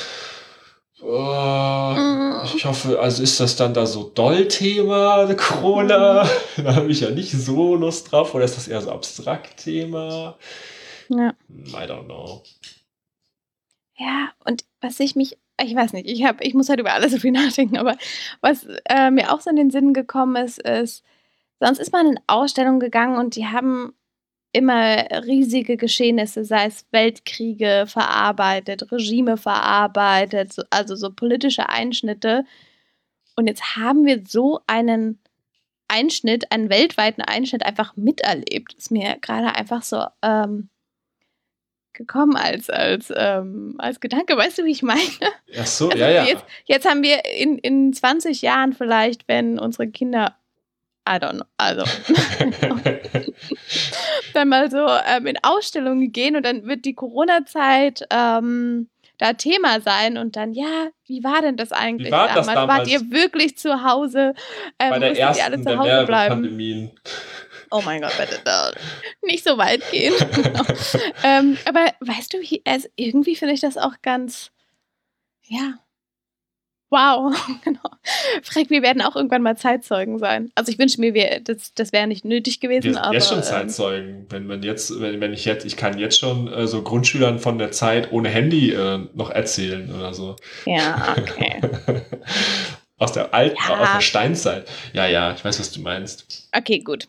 Oh, 1.04 1.94
Mhm. 1.96 2.42
ich 2.56 2.66
hoffe, 2.66 3.00
also 3.00 3.22
ist 3.22 3.40
das 3.40 3.56
dann 3.56 3.74
da 3.74 3.86
so 3.86 4.10
Doll-Thema, 4.16 5.32
Corona? 5.38 6.24
Mhm. 6.56 6.64
Da 6.64 6.76
habe 6.76 6.88
ich 6.92 7.02
ja 7.02 7.10
nicht 7.12 7.32
so 7.34 7.76
Lust 7.76 8.12
drauf. 8.12 8.34
Oder 8.34 8.46
ist 8.46 8.58
das 8.58 8.68
eher 8.68 8.82
so 8.82 8.92
Abstrakt-Thema? 8.92 10.38
Ja. 11.10 11.34
I 11.50 11.86
don't 11.88 12.06
know. 12.06 12.42
Ja, 13.98 14.30
und 14.46 14.64
was 14.82 15.00
ich 15.00 15.16
mich, 15.16 15.38
ich 15.62 15.76
weiß 15.76 15.94
nicht, 15.94 16.08
ich 16.08 16.24
habe, 16.24 16.44
ich 16.44 16.54
muss 16.54 16.70
halt 16.70 16.80
über 16.80 16.94
alles 16.94 17.12
so 17.12 17.18
viel 17.18 17.32
nachdenken, 17.34 17.78
aber 17.78 17.98
was 18.42 18.68
äh, 18.90 19.12
mir 19.12 19.34
auch 19.34 19.42
so 19.42 19.50
in 19.50 19.56
den 19.56 19.72
Sinn 19.72 19.94
gekommen 19.94 20.44
ist, 20.44 20.60
ist, 20.60 21.04
sonst 21.60 21.80
ist 21.80 21.92
man 21.92 22.08
in 22.08 22.20
Ausstellungen 22.28 22.80
gegangen 22.80 23.18
und 23.18 23.36
die 23.36 23.48
haben 23.48 23.94
immer 24.54 25.06
riesige 25.26 25.78
Geschehnisse, 25.78 26.46
sei 26.46 26.66
es 26.68 26.86
Weltkriege 26.92 27.86
verarbeitet, 27.88 28.92
Regime 28.92 29.38
verarbeitet, 29.38 30.54
so, 30.54 30.64
also 30.70 30.96
so 30.96 31.12
politische 31.12 31.70
Einschnitte. 31.70 32.46
Und 33.36 33.48
jetzt 33.48 33.76
haben 33.76 34.06
wir 34.06 34.24
so 34.28 34.62
einen 34.68 35.20
Einschnitt, 35.88 36.52
einen 36.52 36.70
weltweiten 36.70 37.22
Einschnitt 37.22 37.66
einfach 37.66 37.96
miterlebt. 37.96 38.74
Ist 38.74 38.92
mir 38.92 39.18
gerade 39.22 39.54
einfach 39.56 39.84
so 39.84 40.06
ähm, 40.24 40.70
gekommen 41.98 42.38
als, 42.38 42.70
als, 42.70 43.12
ähm, 43.16 43.76
als 43.78 44.00
Gedanke. 44.00 44.38
Weißt 44.38 44.60
du, 44.60 44.64
wie 44.64 44.72
ich 44.72 44.84
meine? 44.84 45.02
Ach 45.60 45.66
so, 45.66 45.90
Also 45.90 45.98
ja, 45.98 46.10
ja. 46.10 46.24
Jetzt, 46.24 46.46
jetzt 46.66 46.88
haben 46.88 47.04
wir 47.04 47.26
in, 47.26 47.58
in 47.58 47.92
20 47.92 48.42
Jahren 48.42 48.72
vielleicht, 48.74 49.28
wenn 49.28 49.60
unsere 49.60 49.90
Kinder, 49.90 50.38
I 51.10 51.14
don't 51.14 51.36
know, 51.36 51.46
also 51.58 51.84
dann 54.34 54.50
mal 54.50 54.70
so 54.70 54.88
ähm, 55.08 55.26
in 55.28 55.38
Ausstellungen 55.42 56.12
gehen 56.12 56.36
und 56.36 56.46
dann 56.46 56.66
wird 56.66 56.86
die 56.86 56.94
Corona-Zeit 56.94 58.06
ähm, 58.10 58.90
da 59.18 59.34
Thema 59.34 59.82
sein 59.82 60.18
und 60.18 60.36
dann, 60.36 60.54
ja, 60.54 60.90
wie 61.08 61.24
war 61.24 61.42
denn 61.42 61.58
das 61.58 61.72
eigentlich 61.72 62.10
Wie 62.10 62.12
war 62.12 62.28
das 62.28 62.48
Wart 62.48 62.56
damals? 62.56 62.90
ihr 62.90 63.12
wirklich 63.12 63.58
zu 63.58 63.84
Hause? 63.84 64.34
Ähm, 64.80 64.90
Bei 64.92 65.00
der 65.00 65.10
musstet 65.10 65.38
ihr 65.38 65.44
alle 65.44 65.56
ersten 65.56 65.64
zu 65.64 65.78
Hause 65.78 66.06
bleiben? 66.06 66.36
Pandemien. 66.36 66.92
Oh 67.72 67.82
mein 67.84 68.02
Gott, 68.02 68.14
bitte 68.18 68.40
da 68.44 68.72
nicht 69.24 69.44
so 69.44 69.58
weit 69.58 69.82
gehen. 69.92 70.14
Genau. 70.34 70.64
ähm, 71.24 71.58
aber 71.66 71.94
weißt 72.00 72.34
du, 72.34 72.42
wie, 72.42 72.62
also 72.66 72.88
irgendwie 72.96 73.36
finde 73.36 73.54
ich 73.54 73.62
das 73.62 73.78
auch 73.78 73.94
ganz, 74.02 74.52
ja, 75.44 75.80
wow, 76.90 77.34
genau. 77.64 77.80
Frank, 78.44 78.70
wir 78.70 78.82
werden 78.82 79.02
auch 79.02 79.16
irgendwann 79.16 79.42
mal 79.42 79.58
Zeitzeugen 79.58 80.20
sein. 80.20 80.52
Also 80.56 80.72
ich 80.72 80.80
wünsche 80.80 81.02
mir, 81.02 81.14
wir, 81.14 81.42
das, 81.44 81.74
das 81.74 81.92
wäre 81.92 82.08
nicht 82.08 82.26
nötig 82.26 82.60
gewesen, 82.60 82.86
Wir 82.86 82.94
sind 82.94 83.04
aber 83.04 83.14
jetzt 83.14 83.28
schon 83.28 83.38
ähm, 83.38 83.44
Zeitzeugen. 83.44 84.26
Wenn 84.30 84.48
man 84.48 84.64
jetzt, 84.64 85.00
wenn, 85.00 85.20
wenn 85.20 85.34
ich 85.34 85.46
jetzt, 85.46 85.66
ich 85.66 85.78
kann 85.78 85.98
jetzt 85.98 86.20
schon 86.20 86.52
äh, 86.52 86.68
so 86.68 86.82
Grundschülern 86.82 87.40
von 87.40 87.58
der 87.58 87.72
Zeit 87.72 88.12
ohne 88.12 88.30
Handy 88.30 88.72
äh, 88.72 89.00
noch 89.14 89.30
erzählen 89.30 89.94
oder 89.94 90.14
so. 90.14 90.36
ja, 90.66 91.16
okay. 91.18 91.62
aus 92.98 93.12
der 93.12 93.34
alten, 93.34 93.58
Ja. 93.68 93.80
aus 93.80 93.92
der 93.94 94.02
Steinzeit. 94.02 94.70
Ja, 94.94 95.06
ja, 95.08 95.34
ich 95.34 95.44
weiß, 95.46 95.60
was 95.60 95.72
du 95.72 95.82
meinst. 95.82 96.50
Okay, 96.56 96.80
gut. 96.80 97.08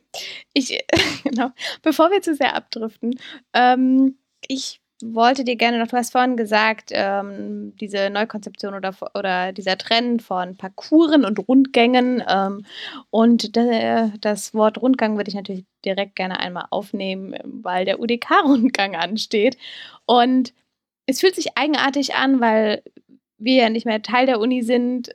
Ich, 0.52 0.78
genau. 1.25 1.50
Bevor 1.83 2.11
wir 2.11 2.23
zu 2.23 2.35
sehr 2.35 2.54
abdriften, 2.54 3.18
ähm, 3.54 4.18
ich 4.47 4.80
wollte 5.02 5.45
dir 5.45 5.57
gerne 5.57 5.78
noch, 5.78 5.87
du 5.87 5.97
hast 5.97 6.11
vorhin 6.12 6.37
gesagt, 6.37 6.90
ähm, 6.92 7.73
diese 7.80 8.11
Neukonzeption 8.11 8.75
oder, 8.75 8.95
oder 9.14 9.52
dieser 9.52 9.78
Trend 9.78 10.23
von 10.23 10.57
Parcouren 10.57 11.25
und 11.25 11.38
Rundgängen. 11.49 12.23
Ähm, 12.28 12.66
und 13.11 13.54
de, 13.54 14.11
das 14.21 14.54
Wort 14.54 14.78
Rundgang 14.83 15.16
würde 15.16 15.28
ich 15.28 15.37
natürlich 15.37 15.64
direkt 15.85 16.16
gerne 16.16 16.40
einmal 16.40 16.66
aufnehmen, 16.71 17.35
weil 17.45 17.85
der 17.85 18.00
UDK-Rundgang 18.00 18.97
ansteht. 18.97 19.57
Und 20.04 20.52
es 21.07 21.21
fühlt 21.21 21.37
sich 21.37 21.57
eigenartig 21.57 22.14
an, 22.16 22.40
weil 22.40 22.83
wir 23.38 23.54
ja 23.54 23.68
nicht 23.71 23.87
mehr 23.87 24.02
Teil 24.02 24.26
der 24.26 24.40
Uni 24.40 24.62
sind, 24.62 25.14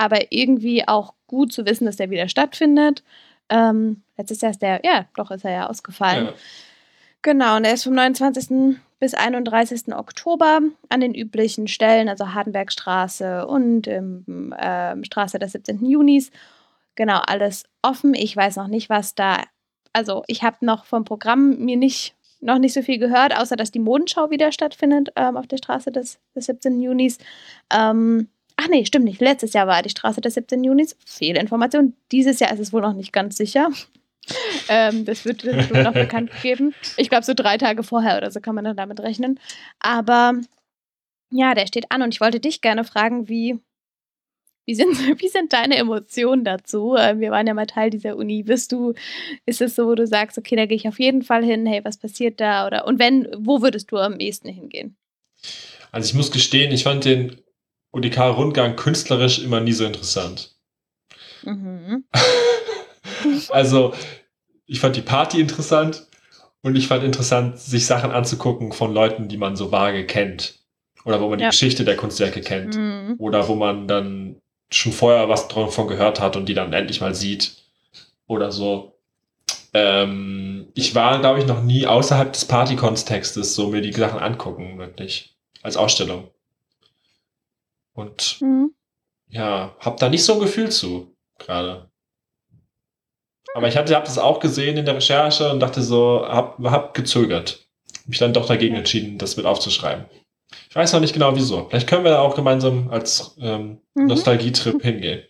aber 0.00 0.32
irgendwie 0.32 0.88
auch 0.88 1.12
gut 1.26 1.52
zu 1.52 1.66
wissen, 1.66 1.84
dass 1.84 1.96
der 1.96 2.10
wieder 2.10 2.28
stattfindet. 2.28 3.04
Ähm, 3.50 4.02
letztes 4.16 4.40
Jahr 4.40 4.50
ist 4.50 4.62
der, 4.62 4.80
ja, 4.82 5.04
doch 5.14 5.30
ist 5.30 5.44
er 5.44 5.52
ja 5.52 5.66
ausgefallen. 5.68 6.26
Ja. 6.26 6.32
Genau, 7.22 7.56
und 7.56 7.64
er 7.64 7.74
ist 7.74 7.84
vom 7.84 7.92
29. 7.92 8.78
bis 8.98 9.12
31. 9.12 9.94
Oktober 9.94 10.60
an 10.88 11.00
den 11.00 11.14
üblichen 11.14 11.68
Stellen, 11.68 12.08
also 12.08 12.32
Hardenbergstraße 12.32 13.46
und 13.46 13.86
ähm, 13.88 14.54
Straße 15.02 15.38
des 15.38 15.52
17. 15.52 15.84
Junis. 15.84 16.30
genau 16.94 17.18
alles 17.18 17.64
offen. 17.82 18.14
Ich 18.14 18.34
weiß 18.34 18.56
noch 18.56 18.68
nicht, 18.68 18.88
was 18.88 19.14
da. 19.14 19.42
Also 19.92 20.22
ich 20.28 20.42
habe 20.42 20.64
noch 20.64 20.86
vom 20.86 21.04
Programm 21.04 21.58
mir 21.58 21.76
nicht 21.76 22.14
noch 22.42 22.58
nicht 22.58 22.72
so 22.72 22.80
viel 22.80 22.98
gehört, 22.98 23.36
außer 23.36 23.54
dass 23.54 23.70
die 23.70 23.80
Modenschau 23.80 24.30
wieder 24.30 24.50
stattfindet 24.50 25.10
ähm, 25.14 25.36
auf 25.36 25.46
der 25.46 25.58
Straße 25.58 25.92
des, 25.92 26.18
des 26.34 26.46
17. 26.46 26.80
Junis. 26.80 27.18
Ähm, 27.70 28.28
ach 28.60 28.68
nee, 28.68 28.84
stimmt 28.84 29.06
nicht. 29.06 29.20
Letztes 29.20 29.52
Jahr 29.52 29.66
war 29.66 29.82
die 29.82 29.90
Straße 29.90 30.20
des 30.20 30.34
17. 30.34 30.62
Junis. 30.62 30.96
Fehlinformation. 31.06 31.94
Dieses 32.12 32.40
Jahr 32.40 32.52
ist 32.52 32.60
es 32.60 32.72
wohl 32.72 32.82
noch 32.82 32.92
nicht 32.92 33.12
ganz 33.12 33.36
sicher. 33.36 33.70
ähm, 34.68 35.04
das 35.04 35.24
wird, 35.24 35.44
wird 35.44 35.72
noch 35.72 35.94
bekannt 35.94 36.30
gegeben. 36.30 36.74
Ich 36.96 37.08
glaube, 37.08 37.24
so 37.24 37.34
drei 37.34 37.56
Tage 37.56 37.82
vorher 37.82 38.18
oder 38.18 38.30
so 38.30 38.40
kann 38.40 38.54
man 38.54 38.64
dann 38.64 38.76
damit 38.76 39.00
rechnen. 39.00 39.40
Aber 39.78 40.34
ja, 41.32 41.54
der 41.54 41.66
steht 41.66 41.90
an 41.90 42.02
und 42.02 42.14
ich 42.14 42.20
wollte 42.20 42.40
dich 42.40 42.60
gerne 42.60 42.84
fragen, 42.84 43.28
wie, 43.28 43.58
wie 44.66 44.74
sind, 44.74 44.98
wie 45.20 45.28
sind 45.28 45.52
deine 45.52 45.76
Emotionen 45.76 46.44
dazu? 46.44 46.96
Äh, 46.96 47.18
wir 47.18 47.30
waren 47.30 47.46
ja 47.46 47.54
mal 47.54 47.66
Teil 47.66 47.88
dieser 47.88 48.16
Uni. 48.16 48.42
Bist 48.42 48.72
du, 48.72 48.92
ist 49.46 49.62
es 49.62 49.74
so, 49.74 49.86
wo 49.86 49.94
du 49.94 50.06
sagst, 50.06 50.36
okay, 50.36 50.56
da 50.56 50.66
gehe 50.66 50.76
ich 50.76 50.86
auf 50.86 51.00
jeden 51.00 51.22
Fall 51.22 51.44
hin, 51.44 51.64
hey, 51.66 51.80
was 51.82 51.96
passiert 51.96 52.40
da? 52.40 52.66
Oder 52.66 52.86
und 52.86 52.98
wenn, 52.98 53.26
wo 53.38 53.62
würdest 53.62 53.90
du 53.90 53.96
am 53.96 54.20
ehesten 54.20 54.48
hingehen? 54.48 54.96
Also 55.92 56.10
ich 56.10 56.14
muss 56.14 56.30
gestehen, 56.30 56.70
ich 56.72 56.84
fand 56.84 57.06
den 57.06 57.40
UDK-Rundgang 57.92 58.76
künstlerisch 58.76 59.40
immer 59.40 59.60
nie 59.60 59.72
so 59.72 59.84
interessant. 59.84 60.54
Mhm. 61.42 62.04
also, 63.48 63.94
ich 64.66 64.80
fand 64.80 64.96
die 64.96 65.02
Party 65.02 65.40
interessant 65.40 66.06
und 66.62 66.76
ich 66.76 66.86
fand 66.86 67.04
interessant, 67.04 67.58
sich 67.58 67.86
Sachen 67.86 68.10
anzugucken 68.10 68.72
von 68.72 68.92
Leuten, 68.92 69.28
die 69.28 69.36
man 69.36 69.56
so 69.56 69.72
vage 69.72 70.06
kennt. 70.06 70.58
Oder 71.04 71.20
wo 71.20 71.28
man 71.28 71.38
ja. 71.38 71.48
die 71.48 71.50
Geschichte 71.50 71.84
der 71.84 71.96
Kunstwerke 71.96 72.42
kennt. 72.42 72.76
Mhm. 72.76 73.16
Oder 73.18 73.48
wo 73.48 73.54
man 73.54 73.88
dann 73.88 74.36
schon 74.70 74.92
vorher 74.92 75.28
was 75.28 75.48
davon 75.48 75.88
gehört 75.88 76.20
hat 76.20 76.36
und 76.36 76.48
die 76.48 76.54
dann 76.54 76.72
endlich 76.72 77.00
mal 77.00 77.14
sieht 77.14 77.56
oder 78.26 78.52
so. 78.52 78.94
Ähm, 79.72 80.68
ich 80.74 80.94
war, 80.94 81.20
glaube 81.20 81.40
ich, 81.40 81.46
noch 81.46 81.62
nie 81.62 81.86
außerhalb 81.86 82.32
des 82.32 82.44
Party-Kontextes 82.44 83.54
so 83.54 83.68
mir 83.68 83.80
die 83.80 83.92
Sachen 83.92 84.20
angucken, 84.20 84.78
wirklich. 84.78 85.34
Als 85.62 85.76
Ausstellung. 85.76 86.28
Und 87.92 88.40
mhm. 88.40 88.74
ja, 89.28 89.74
hab 89.80 89.98
da 89.98 90.08
nicht 90.08 90.24
so 90.24 90.34
ein 90.34 90.40
Gefühl 90.40 90.70
zu, 90.70 91.14
gerade. 91.38 91.90
Aber 93.54 93.68
ich 93.68 93.76
hatte, 93.76 93.94
hab 93.94 94.04
das 94.04 94.18
auch 94.18 94.40
gesehen 94.40 94.76
in 94.76 94.84
der 94.84 94.94
Recherche 94.94 95.50
und 95.50 95.60
dachte 95.60 95.82
so, 95.82 96.24
hab, 96.26 96.58
hab 96.64 96.94
gezögert. 96.94 97.66
Mich 98.06 98.18
dann 98.18 98.32
doch 98.32 98.46
dagegen 98.46 98.76
entschieden, 98.76 99.18
das 99.18 99.36
mit 99.36 99.46
aufzuschreiben. 99.46 100.04
Ich 100.68 100.76
weiß 100.76 100.92
noch 100.92 101.00
nicht 101.00 101.12
genau 101.12 101.34
wieso. 101.34 101.68
Vielleicht 101.68 101.88
können 101.88 102.04
wir 102.04 102.12
da 102.12 102.20
auch 102.20 102.34
gemeinsam 102.34 102.90
als 102.90 103.36
ähm, 103.40 103.80
mhm. 103.94 104.06
Nostalgietrip 104.06 104.82
hingehen. 104.82 105.22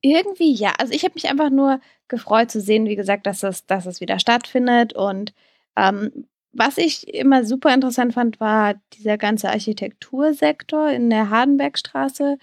Irgendwie 0.00 0.54
ja. 0.54 0.72
Also 0.78 0.92
ich 0.92 1.04
habe 1.04 1.14
mich 1.14 1.28
einfach 1.28 1.50
nur 1.50 1.80
gefreut 2.08 2.50
zu 2.50 2.60
sehen, 2.60 2.86
wie 2.86 2.96
gesagt, 2.96 3.26
dass 3.26 3.42
es, 3.42 3.66
dass 3.66 3.86
es 3.86 4.00
wieder 4.00 4.18
stattfindet. 4.18 4.92
Und 4.92 5.34
ähm, 5.76 6.26
was 6.58 6.78
ich 6.78 7.12
immer 7.14 7.44
super 7.44 7.72
interessant 7.72 8.14
fand, 8.14 8.40
war 8.40 8.74
dieser 8.94 9.18
ganze 9.18 9.50
Architektursektor 9.50 10.90
in 10.90 11.10
der 11.10 11.30
Hardenbergstraße 11.30 12.38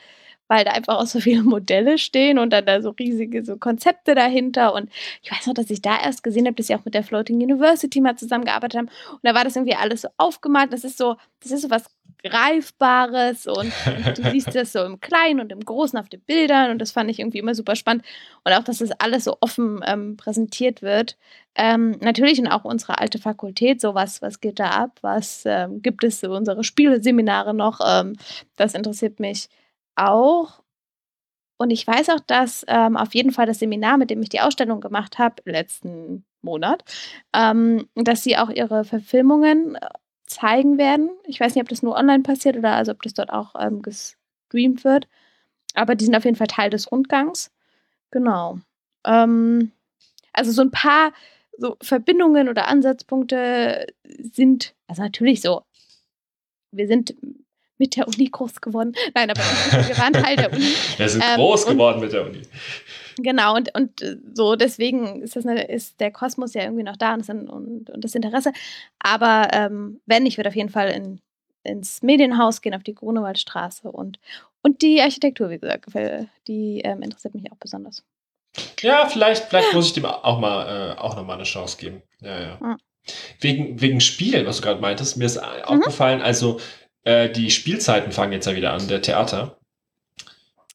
weil 0.48 0.66
da 0.66 0.72
einfach 0.72 0.98
auch 0.98 1.06
so 1.08 1.20
viele 1.20 1.42
Modelle 1.44 1.98
stehen 1.98 2.38
und 2.38 2.52
dann 2.52 2.66
da 2.66 2.82
so 2.82 2.92
riesige 2.92 3.44
so 3.44 3.58
Konzepte 3.58 4.14
dahinter. 4.14 4.74
Und 4.74 4.90
ich 5.22 5.32
weiß 5.32 5.48
noch, 5.48 5.54
dass 5.54 5.70
ich 5.70 5.82
da 5.82 6.00
erst 6.00 6.24
gesehen 6.24 6.46
habe, 6.46 6.56
dass 6.56 6.68
sie 6.68 6.76
auch 6.76 6.86
mit 6.86 6.94
der 6.94 7.04
Floating 7.04 7.38
University 7.38 8.02
mal 8.02 8.18
zusammengearbeitet 8.18 8.78
haben. 8.78 8.90
Und 9.12 9.20
da 9.24 9.34
war 9.34 9.44
das 9.44 9.56
irgendwie 9.56 9.76
alles 9.76 10.02
so 10.02 10.10
aufgemalt. 10.18 10.72
Das 10.74 10.84
ist 10.84 10.98
so, 10.98 11.16
das 11.42 11.52
ist 11.52 11.62
so 11.62 11.70
was 11.70 11.86
Greifbares 12.24 13.48
und, 13.48 13.72
und, 13.86 14.18
du 14.18 14.24
siehst 14.32 14.56
das 14.56 14.72
so 14.72 14.84
im 14.84 15.00
Kleinen 15.00 15.40
und 15.40 15.52
im 15.52 15.60
Großen 15.60 16.00
auf 16.00 16.10
den 16.10 16.22
Bildern 16.22 16.72
und 16.72 16.80
das 16.80 16.92
fand 16.92 17.10
ich 17.10 17.20
irgendwie 17.20 17.40
immer 17.40 17.54
super 17.54 17.76
spannend 17.76 18.06
und 18.44 18.54
auch, 18.54 18.64
dass 18.64 18.80
das 18.80 18.92
alles 18.92 19.26
so 19.26 19.38
offen 19.42 19.82
ähm, 19.86 20.18
präsentiert 20.18 20.82
wird. 20.82 21.18
Ähm, 21.56 21.98
natürlich 22.02 22.40
und 22.40 22.48
auch 22.48 22.66
unsere 22.66 23.00
alte 23.00 23.20
Fakultät, 23.20 23.82
so 23.82 23.94
was, 23.94 24.22
was 24.22 24.40
geht 24.40 24.60
da 24.60 24.70
ab, 24.70 25.00
was 25.02 25.44
ähm, 25.46 25.82
gibt 25.82 26.04
es 26.04 26.20
so 26.22 26.32
unsere 26.34 26.64
Spieleseminare 26.64 27.54
noch, 27.54 27.80
ähm, 27.86 28.16
das 28.56 28.74
interessiert 28.74 29.20
mich 29.20 29.50
auch. 29.96 30.64
Und 31.58 31.70
ich 31.72 31.86
weiß 31.86 32.10
auch, 32.10 32.20
dass 32.20 32.66
ähm, 32.68 32.98
auf 32.98 33.14
jeden 33.14 33.32
Fall 33.32 33.46
das 33.46 33.60
Seminar, 33.60 33.98
mit 33.98 34.10
dem 34.10 34.22
ich 34.22 34.30
die 34.30 34.42
Ausstellung 34.42 34.82
gemacht 34.82 35.20
habe, 35.20 35.36
letzten 35.46 36.26
Monat, 36.42 36.84
ähm, 37.34 37.88
dass 37.96 38.24
sie 38.24 38.38
auch 38.38 38.50
ihre 38.50 38.84
Verfilmungen 38.84 39.76
äh, 39.76 39.88
zeigen 40.34 40.78
werden. 40.78 41.10
Ich 41.26 41.40
weiß 41.40 41.56
nicht, 41.56 41.62
ob 41.64 41.70
das 41.70 41.84
nur 41.84 41.96
online 41.96 42.24
passiert 42.24 42.58
oder 42.58 42.74
also 42.74 42.92
ob 42.92 43.02
das 43.02 43.14
dort 43.14 43.32
auch 43.32 43.56
ähm, 43.60 43.82
gestreamt 43.82 44.84
wird. 44.84 45.08
Aber 45.76 45.96
die 45.96 46.06
sind 46.06 46.16
auf 46.16 46.26
jeden 46.26 46.38
Fall 46.38 46.48
Teil 46.48 46.70
des 46.70 46.92
Rundgangs. 46.92 47.52
Genau. 48.12 48.60
Ähm, 49.06 49.72
also 50.34 50.52
so 50.52 50.62
ein 50.62 50.72
paar 50.72 51.14
so 51.58 51.78
Verbindungen 51.82 52.50
oder 52.50 52.68
Ansatzpunkte 52.68 53.88
sind, 54.06 54.76
also 54.88 55.04
natürlich 55.04 55.42
so, 55.42 55.64
wir 56.72 56.88
sind 56.88 57.16
mit 57.84 57.98
der 57.98 58.08
Uni 58.08 58.30
groß 58.30 58.62
geworden. 58.62 58.94
Nein, 59.14 59.30
aber 59.30 59.42
wir 59.42 59.98
waren 59.98 60.14
Teil 60.14 60.38
der 60.38 60.54
Uni. 60.54 60.74
Wir 60.98 61.10
sind 61.10 61.22
ähm, 61.22 61.36
groß 61.36 61.66
geworden 61.66 62.00
mit 62.00 62.14
der 62.14 62.26
Uni. 62.26 62.42
Genau, 63.18 63.56
und, 63.56 63.76
und 63.76 64.00
so 64.34 64.56
deswegen 64.56 65.22
ist, 65.22 65.36
das 65.36 65.46
eine, 65.46 65.66
ist 65.66 66.00
der 66.00 66.10
Kosmos 66.12 66.54
ja 66.54 66.64
irgendwie 66.64 66.84
noch 66.84 66.96
da 66.96 67.14
und, 67.14 67.30
und, 67.30 67.90
und 67.90 68.04
das 68.04 68.16
Interesse. 68.16 68.54
Aber 69.00 69.50
ähm, 69.52 70.00
wenn, 70.06 70.26
ich 70.26 70.38
würde 70.38 70.48
auf 70.48 70.56
jeden 70.56 70.70
Fall 70.70 70.92
in, 70.92 71.20
ins 71.64 72.02
Medienhaus 72.02 72.62
gehen, 72.62 72.74
auf 72.74 72.84
die 72.84 72.96
Grunewaldstraße 72.96 73.92
und, 73.92 74.18
und 74.62 74.82
die 74.82 75.02
Architektur, 75.02 75.50
wie 75.50 75.60
gesagt, 75.60 75.88
die 76.48 76.80
ähm, 76.86 77.02
interessiert 77.02 77.36
mich 77.36 77.52
auch 77.52 77.58
besonders. 77.58 78.06
Ja, 78.80 79.08
vielleicht, 79.08 79.46
vielleicht 79.46 79.74
muss 79.74 79.88
ich 79.88 79.94
dem 79.94 80.06
auch 80.06 80.40
mal 80.40 80.94
äh, 80.94 81.00
auch 81.00 81.18
nochmal 81.18 81.36
eine 81.36 81.44
Chance 81.44 81.78
geben. 81.78 82.02
Ja, 82.22 82.40
ja. 82.40 82.58
ja. 82.62 82.78
Wegen, 83.42 83.82
wegen 83.82 84.00
Spielen, 84.00 84.46
was 84.46 84.58
du 84.58 84.64
gerade 84.64 84.80
meintest, 84.80 85.18
mir 85.18 85.26
ist 85.26 85.36
mhm. 85.36 85.64
aufgefallen, 85.66 86.22
also 86.22 86.62
äh, 87.04 87.30
die 87.30 87.52
Spielzeiten 87.52 88.12
fangen 88.12 88.34
jetzt 88.34 88.48
ja 88.48 88.56
wieder 88.56 88.74
an, 88.74 88.88
der 88.88 89.02
Theater. 89.02 89.58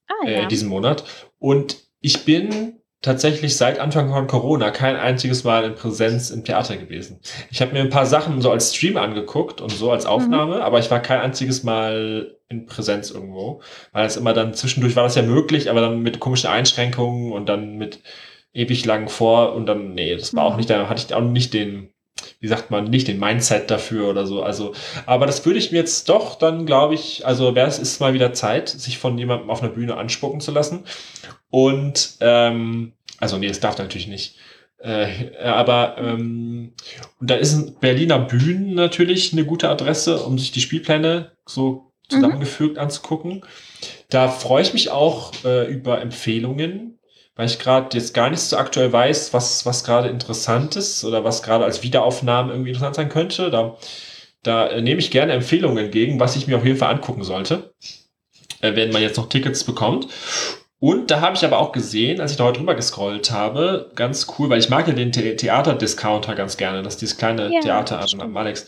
Ah, 0.08 0.26
äh, 0.26 0.32
ja. 0.32 0.42
äh, 0.42 0.46
diesen 0.48 0.68
Monat. 0.68 1.04
Und 1.38 1.78
ich 2.00 2.24
bin 2.24 2.78
tatsächlich 3.00 3.56
seit 3.56 3.78
Anfang 3.78 4.10
von 4.10 4.26
Corona 4.26 4.70
kein 4.70 4.96
einziges 4.96 5.44
Mal 5.44 5.64
in 5.64 5.74
Präsenz 5.74 6.30
im 6.30 6.44
Theater 6.44 6.76
gewesen. 6.76 7.20
Ich 7.50 7.60
habe 7.60 7.72
mir 7.72 7.80
ein 7.80 7.90
paar 7.90 8.06
Sachen 8.06 8.40
so 8.40 8.50
als 8.50 8.74
Stream 8.74 8.96
angeguckt 8.96 9.60
und 9.60 9.70
so 9.70 9.92
als 9.92 10.04
mhm. 10.04 10.10
Aufnahme, 10.10 10.56
mhm. 10.56 10.62
aber 10.62 10.80
ich 10.80 10.90
war 10.90 11.00
kein 11.00 11.20
einziges 11.20 11.62
Mal 11.62 12.36
in 12.48 12.66
Präsenz 12.66 13.10
irgendwo, 13.10 13.60
weil 13.92 14.06
es 14.06 14.16
immer 14.16 14.32
dann 14.32 14.54
zwischendurch 14.54 14.96
war 14.96 15.04
das 15.04 15.14
ja 15.14 15.22
möglich, 15.22 15.70
aber 15.70 15.80
dann 15.80 16.00
mit 16.00 16.18
komischen 16.18 16.50
Einschränkungen 16.50 17.32
und 17.32 17.48
dann 17.48 17.76
mit 17.76 18.00
ewig 18.52 18.84
lang 18.84 19.08
vor 19.08 19.54
und 19.54 19.66
dann 19.66 19.94
nee, 19.94 20.16
das 20.16 20.34
war 20.34 20.48
mhm. 20.48 20.52
auch 20.52 20.56
nicht, 20.56 20.70
da 20.70 20.88
hatte 20.88 21.04
ich 21.06 21.14
auch 21.14 21.20
nicht 21.20 21.54
den 21.54 21.92
wie 22.40 22.48
sagt 22.48 22.70
man, 22.70 22.84
nicht 22.84 23.08
den 23.08 23.18
Mindset 23.18 23.70
dafür 23.70 24.08
oder 24.08 24.26
so. 24.26 24.42
Also, 24.42 24.72
aber 25.06 25.26
das 25.26 25.44
würde 25.44 25.58
ich 25.58 25.72
mir 25.72 25.78
jetzt 25.78 26.08
doch 26.08 26.36
dann, 26.36 26.66
glaube 26.66 26.94
ich, 26.94 27.26
also 27.26 27.54
wäre 27.54 27.66
es 27.66 27.78
ist 27.78 28.00
mal 28.00 28.14
wieder 28.14 28.32
Zeit, 28.32 28.68
sich 28.68 28.98
von 28.98 29.18
jemandem 29.18 29.50
auf 29.50 29.62
einer 29.62 29.72
Bühne 29.72 29.96
anspucken 29.96 30.40
zu 30.40 30.52
lassen. 30.52 30.84
Und 31.50 32.16
ähm, 32.20 32.92
also 33.18 33.38
nee, 33.38 33.46
es 33.48 33.60
darf 33.60 33.78
natürlich 33.78 34.06
nicht. 34.06 34.36
Äh, 34.78 35.36
aber 35.42 35.96
ähm, 35.98 36.74
und 37.18 37.30
da 37.30 37.34
ist 37.34 37.80
Berliner 37.80 38.20
Bühnen 38.20 38.74
natürlich 38.74 39.32
eine 39.32 39.44
gute 39.44 39.68
Adresse, 39.68 40.22
um 40.22 40.38
sich 40.38 40.52
die 40.52 40.60
Spielpläne 40.60 41.32
so 41.46 41.92
zusammengefügt 42.08 42.76
mhm. 42.76 42.82
anzugucken. 42.82 43.44
Da 44.08 44.28
freue 44.28 44.62
ich 44.62 44.72
mich 44.72 44.90
auch 44.90 45.32
äh, 45.44 45.70
über 45.70 46.00
Empfehlungen 46.00 46.97
weil 47.38 47.46
ich 47.46 47.60
gerade 47.60 47.96
jetzt 47.96 48.14
gar 48.14 48.30
nicht 48.30 48.40
so 48.40 48.56
aktuell 48.56 48.92
weiß, 48.92 49.32
was, 49.32 49.64
was 49.64 49.84
gerade 49.84 50.08
interessant 50.08 50.74
ist 50.74 51.04
oder 51.04 51.22
was 51.22 51.44
gerade 51.44 51.64
als 51.64 51.84
Wiederaufnahme 51.84 52.50
irgendwie 52.50 52.70
interessant 52.70 52.96
sein 52.96 53.08
könnte. 53.08 53.50
Da, 53.50 53.76
da 54.42 54.66
äh, 54.66 54.82
nehme 54.82 54.98
ich 54.98 55.12
gerne 55.12 55.34
Empfehlungen 55.34 55.84
entgegen, 55.84 56.18
was 56.18 56.34
ich 56.34 56.48
mir 56.48 56.56
auf 56.56 56.64
jeden 56.64 56.78
Fall 56.78 56.92
angucken 56.92 57.22
sollte, 57.22 57.72
äh, 58.60 58.74
wenn 58.74 58.90
man 58.90 59.02
jetzt 59.02 59.18
noch 59.18 59.28
Tickets 59.28 59.62
bekommt. 59.62 60.08
Und 60.80 61.12
da 61.12 61.20
habe 61.20 61.36
ich 61.36 61.44
aber 61.44 61.60
auch 61.60 61.70
gesehen, 61.70 62.20
als 62.20 62.32
ich 62.32 62.38
da 62.38 62.44
heute 62.44 62.58
drüber 62.58 62.74
gescrollt 62.74 63.30
habe, 63.30 63.92
ganz 63.94 64.26
cool, 64.36 64.50
weil 64.50 64.58
ich 64.58 64.68
mag 64.68 64.88
ja 64.88 64.94
den 64.94 65.12
The 65.12 65.36
Theater-Discounter 65.36 66.34
ganz 66.34 66.56
gerne, 66.56 66.82
das 66.82 66.94
ist 66.94 67.02
dieses 67.02 67.18
kleine 67.18 67.52
ja, 67.52 67.60
Theater 67.60 68.04
am 68.18 68.36
Alex. 68.36 68.66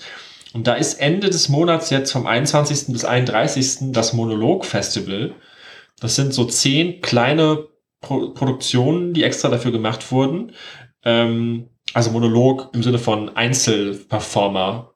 Und 0.53 0.69
da 0.69 0.75
ist 0.75 1.01
Ende 1.01 1.29
des 1.29 1.49
Monats 1.49 1.91
jetzt 1.91 2.13
vom 2.13 2.25
21. 2.25 2.93
bis 2.93 3.05
31. 3.05 3.93
das 3.93 4.13
Monolog-Festival. 4.13 5.35
Das 6.01 6.15
sind 6.15 6.33
so 6.33 6.45
zehn 6.45 7.01
kleine 7.01 7.67
Pro 8.01 8.31
Produktionen, 8.31 9.13
die 9.13 9.25
extra 9.25 9.49
dafür 9.49 9.73
gemacht 9.73 10.11
wurden. 10.11 10.53
Ähm, 11.05 11.69
also 11.93 12.11
Monolog 12.11 12.71
im 12.75 12.83
Sinne 12.83 12.99
von 12.99 13.37
Einzelperformer 13.37 14.95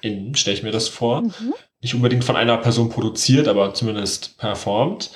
in, 0.00 0.34
stelle 0.34 0.56
ich 0.56 0.62
mir 0.62 0.72
das 0.72 0.88
vor. 0.88 1.22
Mhm. 1.22 1.54
Nicht 1.80 1.94
unbedingt 1.94 2.24
von 2.24 2.36
einer 2.36 2.58
Person 2.58 2.90
produziert, 2.90 3.48
aber 3.48 3.74
zumindest 3.74 4.38
performt. 4.38 5.12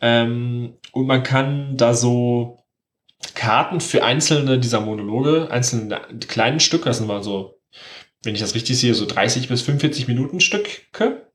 Ähm, 0.00 0.76
und 0.92 1.06
man 1.06 1.22
kann 1.22 1.76
da 1.76 1.94
so 1.94 2.58
Karten 3.34 3.80
für 3.80 4.04
einzelne 4.04 4.58
dieser 4.58 4.80
Monologe, 4.80 5.50
einzelne 5.50 6.00
kleinen 6.28 6.60
Stücke, 6.60 6.84
das 6.84 6.98
sind 6.98 7.06
mal 7.06 7.22
so, 7.22 7.60
wenn 8.22 8.34
ich 8.34 8.40
das 8.40 8.54
richtig 8.54 8.78
sehe, 8.78 8.94
so 8.94 9.06
30 9.06 9.48
bis 9.48 9.62
45 9.62 10.08
Minuten 10.08 10.40
Stücke, 10.40 11.30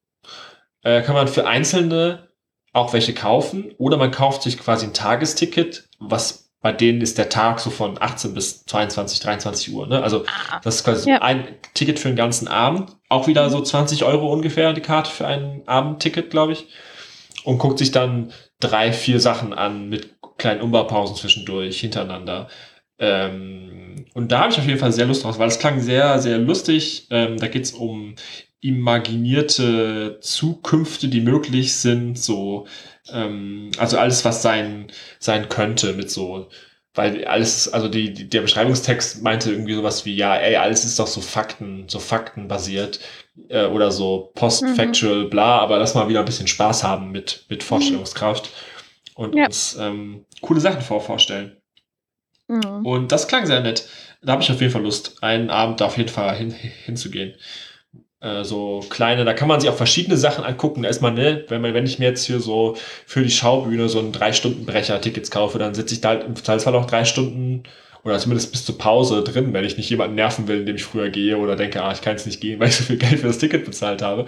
äh, 0.84 1.02
kann 1.02 1.16
man 1.16 1.28
für 1.28 1.48
einzelne 1.48 2.29
auch 2.74 2.94
welche 2.94 3.14
kaufen 3.14 3.72
oder 3.78 3.98
man 3.98 4.12
kauft 4.12 4.44
sich 4.44 4.58
quasi 4.60 4.86
ein 4.86 4.94
Tagesticket, 4.94 5.88
was 6.00 6.46
bei 6.62 6.74
denen 6.74 7.00
ist 7.02 7.18
der 7.18 7.30
Tag 7.30 7.60
so 7.62 7.70
von 7.70 7.98
18 8.02 8.34
bis 8.34 8.66
22, 8.66 9.22
23 9.22 9.74
Uhr. 9.74 9.88
Ne? 9.88 10.04
Also 10.04 10.26
Ah. 10.28 10.60
das 10.62 10.76
ist 10.76 10.84
quasi 10.84 11.10
Ja. 11.10 11.22
ein 11.22 11.48
Ticket 11.74 12.00
für 12.00 12.10
den 12.10 12.18
ganzen 12.18 12.48
Abend. 12.50 12.98
Auch 13.08 13.28
wieder 13.28 13.50
so 13.50 13.62
20 13.62 14.04
Euro 14.04 14.32
ungefähr 14.32 14.74
die 14.74 14.82
Karte 14.82 15.10
für 15.10 15.26
ein 15.26 15.62
Abendticket, 15.68 16.30
glaube 16.30 16.52
ich. 16.54 16.68
Und 17.46 17.60
guckt 17.60 17.80
sich 17.80 17.92
dann 17.92 18.34
drei, 18.60 18.92
vier 18.92 19.22
Sachen 19.22 19.54
an 19.54 19.88
mit 19.88 20.16
kleinen 20.38 20.60
Umbaupausen 20.62 21.16
zwischendurch 21.16 21.80
hintereinander. 21.80 22.50
Ähm, 23.00 24.06
und 24.14 24.32
da 24.32 24.40
habe 24.42 24.52
ich 24.52 24.60
auf 24.60 24.66
jeden 24.66 24.80
Fall 24.80 24.92
sehr 24.92 25.06
Lust 25.06 25.24
drauf, 25.24 25.40
weil 25.40 25.48
es 25.48 25.60
klang 25.60 25.80
sehr, 25.80 26.20
sehr 26.20 26.38
lustig. 26.38 27.08
Ähm, 27.10 27.38
da 27.38 27.48
geht 27.48 27.64
es 27.64 27.72
um 27.72 28.16
imaginierte 28.62 30.20
Zukünfte, 30.22 31.08
die 31.08 31.22
möglich 31.22 31.76
sind, 31.76 32.18
so, 32.20 32.68
ähm, 33.12 33.72
also 33.78 33.98
alles, 33.98 34.26
was 34.26 34.42
sein, 34.42 34.92
sein 35.20 35.50
könnte 35.50 35.94
mit 35.94 36.12
so, 36.12 36.50
weil 36.94 37.24
alles, 37.26 37.72
also 37.72 37.88
die, 37.88 38.14
die, 38.14 38.30
der 38.30 38.42
Beschreibungstext 38.42 39.22
meinte 39.24 39.52
irgendwie 39.52 39.76
sowas 39.76 40.06
wie, 40.06 40.16
ja, 40.16 40.36
ey, 40.36 40.58
alles 40.58 40.84
ist 40.84 41.00
doch 41.00 41.08
so 41.08 41.22
Fakten, 41.22 41.86
so 41.88 42.00
faktenbasiert 42.00 43.00
äh, 43.48 43.66
oder 43.66 43.92
so 43.92 44.32
post-factual, 44.36 45.26
bla, 45.26 45.60
aber 45.60 45.80
lass 45.80 45.96
mal 45.96 46.10
wieder 46.10 46.20
ein 46.20 46.26
bisschen 46.26 46.48
Spaß 46.48 46.84
haben 46.84 47.12
mit, 47.12 47.46
mit 47.50 47.64
Vorstellungskraft 47.64 48.50
und 49.16 49.36
Ja. 49.36 49.46
uns 49.46 49.78
ähm, 49.80 50.26
coole 50.42 50.60
Sachen 50.60 50.82
vor 50.82 51.00
vorstellen. 51.02 51.56
Mhm. 52.48 52.86
Und 52.86 53.12
das 53.12 53.28
klang 53.28 53.46
sehr 53.46 53.62
nett. 53.62 53.88
Da 54.22 54.34
habe 54.34 54.44
ich 54.44 54.52
auf 54.52 54.60
jeden 54.60 54.74
Fall 54.74 54.84
Lust, 54.84 55.24
einen 55.24 55.50
Abend 55.50 55.80
da 55.80 55.86
auf 55.86 55.98
jeden 55.98 56.10
Fall 56.10 56.36
hin, 56.36 56.52
hinzugehen. 56.52 57.36
Äh, 58.22 58.44
so 58.44 58.82
kleine, 58.90 59.24
da 59.24 59.34
kann 59.34 59.48
man 59.48 59.62
sich 59.62 59.70
auch 59.70 59.76
verschiedene 59.76 60.18
Sachen 60.18 60.44
angucken. 60.44 60.84
Erstmal, 60.84 61.14
ne, 61.14 61.46
wenn, 61.48 61.62
man, 61.62 61.74
wenn 61.74 61.86
ich 61.86 62.00
mir 62.00 62.06
jetzt 62.06 62.26
hier 62.26 62.40
so 62.40 62.76
für 63.06 63.24
die 63.24 63.32
Schaubühne 63.32 63.88
so 63.88 64.00
einen 64.00 64.12
Drei-Stunden-Brecher-Tickets 64.12 65.32
kaufe, 65.32 65.58
dann 65.58 65.74
sitze 65.74 65.94
ich 65.94 66.02
da 66.02 66.10
halt 66.10 66.26
im 66.26 66.36
Zweifelsfall 66.36 66.76
auch 66.76 66.86
drei 66.86 67.06
Stunden 67.06 67.64
oder 68.04 68.18
zumindest 68.20 68.52
bis 68.52 68.66
zur 68.66 68.78
Pause 68.78 69.24
drin, 69.24 69.54
wenn 69.54 69.66
ich 69.66 69.78
nicht 69.78 69.90
jemanden 69.90 70.16
nerven 70.16 70.48
will, 70.48 70.60
indem 70.60 70.76
ich 70.76 70.84
früher 70.84 71.10
gehe 71.10 71.38
oder 71.38 71.56
denke, 71.56 71.82
ah, 71.82 71.92
ich 71.92 72.02
kann 72.02 72.14
jetzt 72.14 72.26
nicht 72.26 72.42
gehen, 72.42 72.60
weil 72.60 72.70
ich 72.70 72.76
so 72.76 72.84
viel 72.84 72.98
Geld 72.98 73.20
für 73.20 73.28
das 73.28 73.38
Ticket 73.38 73.66
bezahlt 73.66 74.02
habe. 74.02 74.26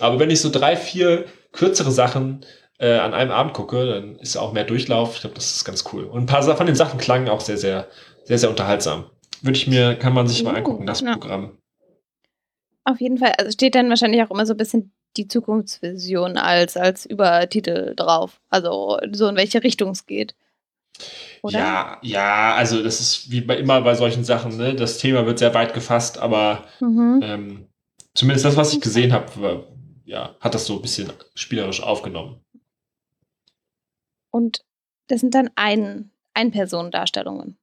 Aber 0.00 0.18
wenn 0.18 0.30
ich 0.30 0.40
so 0.40 0.50
drei, 0.50 0.76
vier 0.76 1.26
kürzere 1.52 1.90
Sachen 1.90 2.44
äh, 2.78 2.92
an 2.92 3.14
einem 3.14 3.30
Abend 3.30 3.54
gucke, 3.54 3.86
dann 3.86 4.16
ist 4.16 4.36
auch 4.36 4.52
mehr 4.52 4.64
Durchlauf. 4.64 5.14
Ich 5.16 5.20
glaube, 5.20 5.34
das 5.34 5.56
ist 5.56 5.64
ganz 5.64 5.84
cool. 5.92 6.04
Und 6.04 6.22
ein 6.22 6.26
paar 6.26 6.42
von 6.56 6.66
den 6.66 6.76
Sachen 6.76 6.98
klangen 6.98 7.28
auch 7.28 7.40
sehr, 7.40 7.56
sehr, 7.58 7.88
sehr, 8.24 8.38
sehr 8.38 8.50
unterhaltsam. 8.50 9.06
Würde 9.42 9.58
ich 9.58 9.66
mir, 9.66 9.94
kann 9.94 10.14
man 10.14 10.26
sich 10.26 10.42
mal 10.42 10.54
Uh, 10.54 10.58
angucken, 10.58 10.86
das 10.86 11.00
ja. 11.00 11.12
Programm. 11.12 11.58
Auf 12.88 13.00
jeden 13.00 13.18
Fall, 13.18 13.32
also 13.32 13.50
steht 13.50 13.74
dann 13.74 13.88
wahrscheinlich 13.88 14.22
auch 14.22 14.30
immer 14.30 14.46
so 14.46 14.54
ein 14.54 14.58
bisschen 14.58 14.92
die 15.16 15.26
Zukunftsvision 15.26 16.38
als, 16.38 16.76
als 16.76 17.04
Übertitel 17.04 17.94
drauf. 17.96 18.40
Also 18.48 18.98
so 19.12 19.26
in 19.26 19.34
welche 19.34 19.64
Richtung 19.64 19.90
es 19.90 20.06
geht. 20.06 20.36
Oder? 21.42 21.58
Ja, 21.58 21.98
ja, 22.02 22.54
also 22.54 22.82
das 22.84 23.00
ist 23.00 23.30
wie 23.30 23.40
bei 23.40 23.56
immer 23.56 23.80
bei 23.80 23.94
solchen 23.94 24.24
Sachen, 24.24 24.56
ne? 24.56 24.74
Das 24.74 24.98
Thema 24.98 25.26
wird 25.26 25.40
sehr 25.40 25.52
weit 25.52 25.74
gefasst, 25.74 26.18
aber 26.18 26.64
Mhm. 26.80 27.20
ähm, 27.22 27.66
zumindest 28.14 28.44
das, 28.44 28.56
was 28.56 28.72
ich 28.72 28.80
gesehen 28.80 29.12
habe, 29.12 29.66
ja, 30.04 30.36
hat 30.40 30.54
das 30.54 30.66
so 30.66 30.76
ein 30.76 30.82
bisschen 30.82 31.12
spielerisch 31.34 31.82
aufgenommen. 31.82 32.40
Und 34.30 34.64
das 35.08 35.20
sind 35.20 35.34
dann 35.34 35.50
ein, 35.56 36.10
Ein-Personen-Darstellungen. 36.34 37.56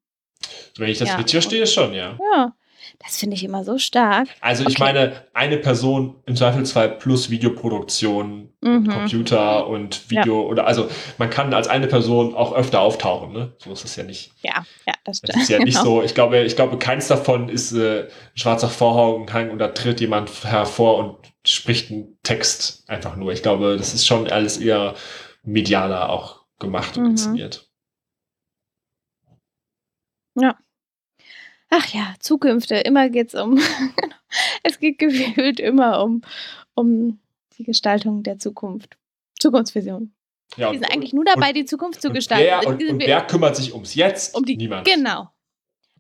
Wenn 0.78 0.90
ich 0.90 0.98
das 0.98 1.10
Ja. 1.10 1.16
richtig 1.16 1.34
verstehe, 1.34 1.68
schon, 1.68 1.94
ja. 1.94 2.18
Ja, 2.34 2.56
das 3.00 3.18
finde 3.18 3.36
ich 3.36 3.44
immer 3.44 3.64
so 3.64 3.78
stark. 3.78 4.28
Also 4.42 4.64
ich 4.64 4.76
Okay. 4.76 4.84
meine, 4.84 5.24
eine 5.34 5.58
Person 5.58 6.22
im 6.26 6.36
Zweifelsfall 6.36 6.98
plus 6.98 7.30
Videoproduktion, 7.30 8.50
Mhm. 8.62 8.88
Computer 8.88 9.68
und 9.68 10.10
Video 10.10 10.42
oder 10.44 10.66
also 10.66 10.90
man 11.18 11.30
kann 11.30 11.54
als 11.54 11.68
eine 11.68 11.88
Person 11.88 12.34
auch 12.34 12.54
öfter 12.54 12.80
auftauchen, 12.80 13.34
ne? 13.34 13.54
So 13.58 13.74
ist 13.74 13.84
es 13.84 13.98
ja 13.98 14.04
nicht. 14.06 14.32
Ja, 14.42 14.66
ja, 14.88 14.94
das 15.04 15.20
Das 15.20 15.32
stimmt. 15.32 15.44
ist 15.44 15.50
ja 15.50 15.60
nicht 15.60 15.74
Genau. 15.82 15.98
so, 15.98 16.04
ich 16.04 16.16
glaube, 16.16 16.40
ich 16.44 16.56
glaube, 16.56 16.78
keins 16.78 17.08
davon 17.10 17.50
ist 17.50 17.74
äh, 17.74 18.04
ein 18.04 18.08
schwarzer 18.36 18.70
Vorhang 18.70 19.52
und 19.52 19.60
da 19.60 19.68
tritt 19.68 20.00
jemand 20.00 20.46
hervor 20.46 20.98
und 20.98 21.18
spricht 21.46 21.92
einen 21.92 22.18
Text 22.24 22.86
einfach 22.90 23.18
nur. 23.18 23.34
Ich 23.34 23.44
glaube, 23.44 23.76
das 23.78 23.94
ist 23.94 24.06
schon 24.08 24.30
alles 24.30 24.58
eher 24.58 24.96
medialer 25.44 26.10
auch 26.10 26.46
gemacht 26.60 26.96
und 26.98 27.04
Mhm. 27.04 27.10
inszeniert. 27.12 27.68
Ach 31.76 31.88
ja, 31.88 32.14
Zukünfte, 32.20 32.76
immer 32.76 33.10
geht's 33.10 33.34
um. 33.34 33.60
es 34.64 34.80
geht 34.80 35.00
gefühlt 35.00 35.60
immer 35.60 36.04
um, 36.04 36.22
um 36.76 37.20
die 37.58 37.64
Gestaltung 37.64 38.22
der 38.22 38.38
Zukunft. 38.38 38.98
Zukunftsvision. 39.40 40.14
Ja, 40.56 40.72
Wir 40.72 40.78
sind 40.80 40.92
eigentlich 40.94 41.14
nur 41.14 41.26
dabei, 41.26 41.52
die 41.52 41.66
Zukunft 41.66 42.00
zu 42.02 42.10
und 42.10 42.14
gestalten. 42.14 42.46
Wer, 42.46 42.68
und, 42.68 42.84
und 42.84 43.00
Wir- 43.00 43.08
wer 43.08 43.22
kümmert 43.26 43.56
sich 43.56 43.74
ums 43.74 43.96
Jetzt? 43.96 44.36
um 44.36 44.46
die, 44.46 44.56
Niemand. 44.56 44.86
Genau. 44.86 45.30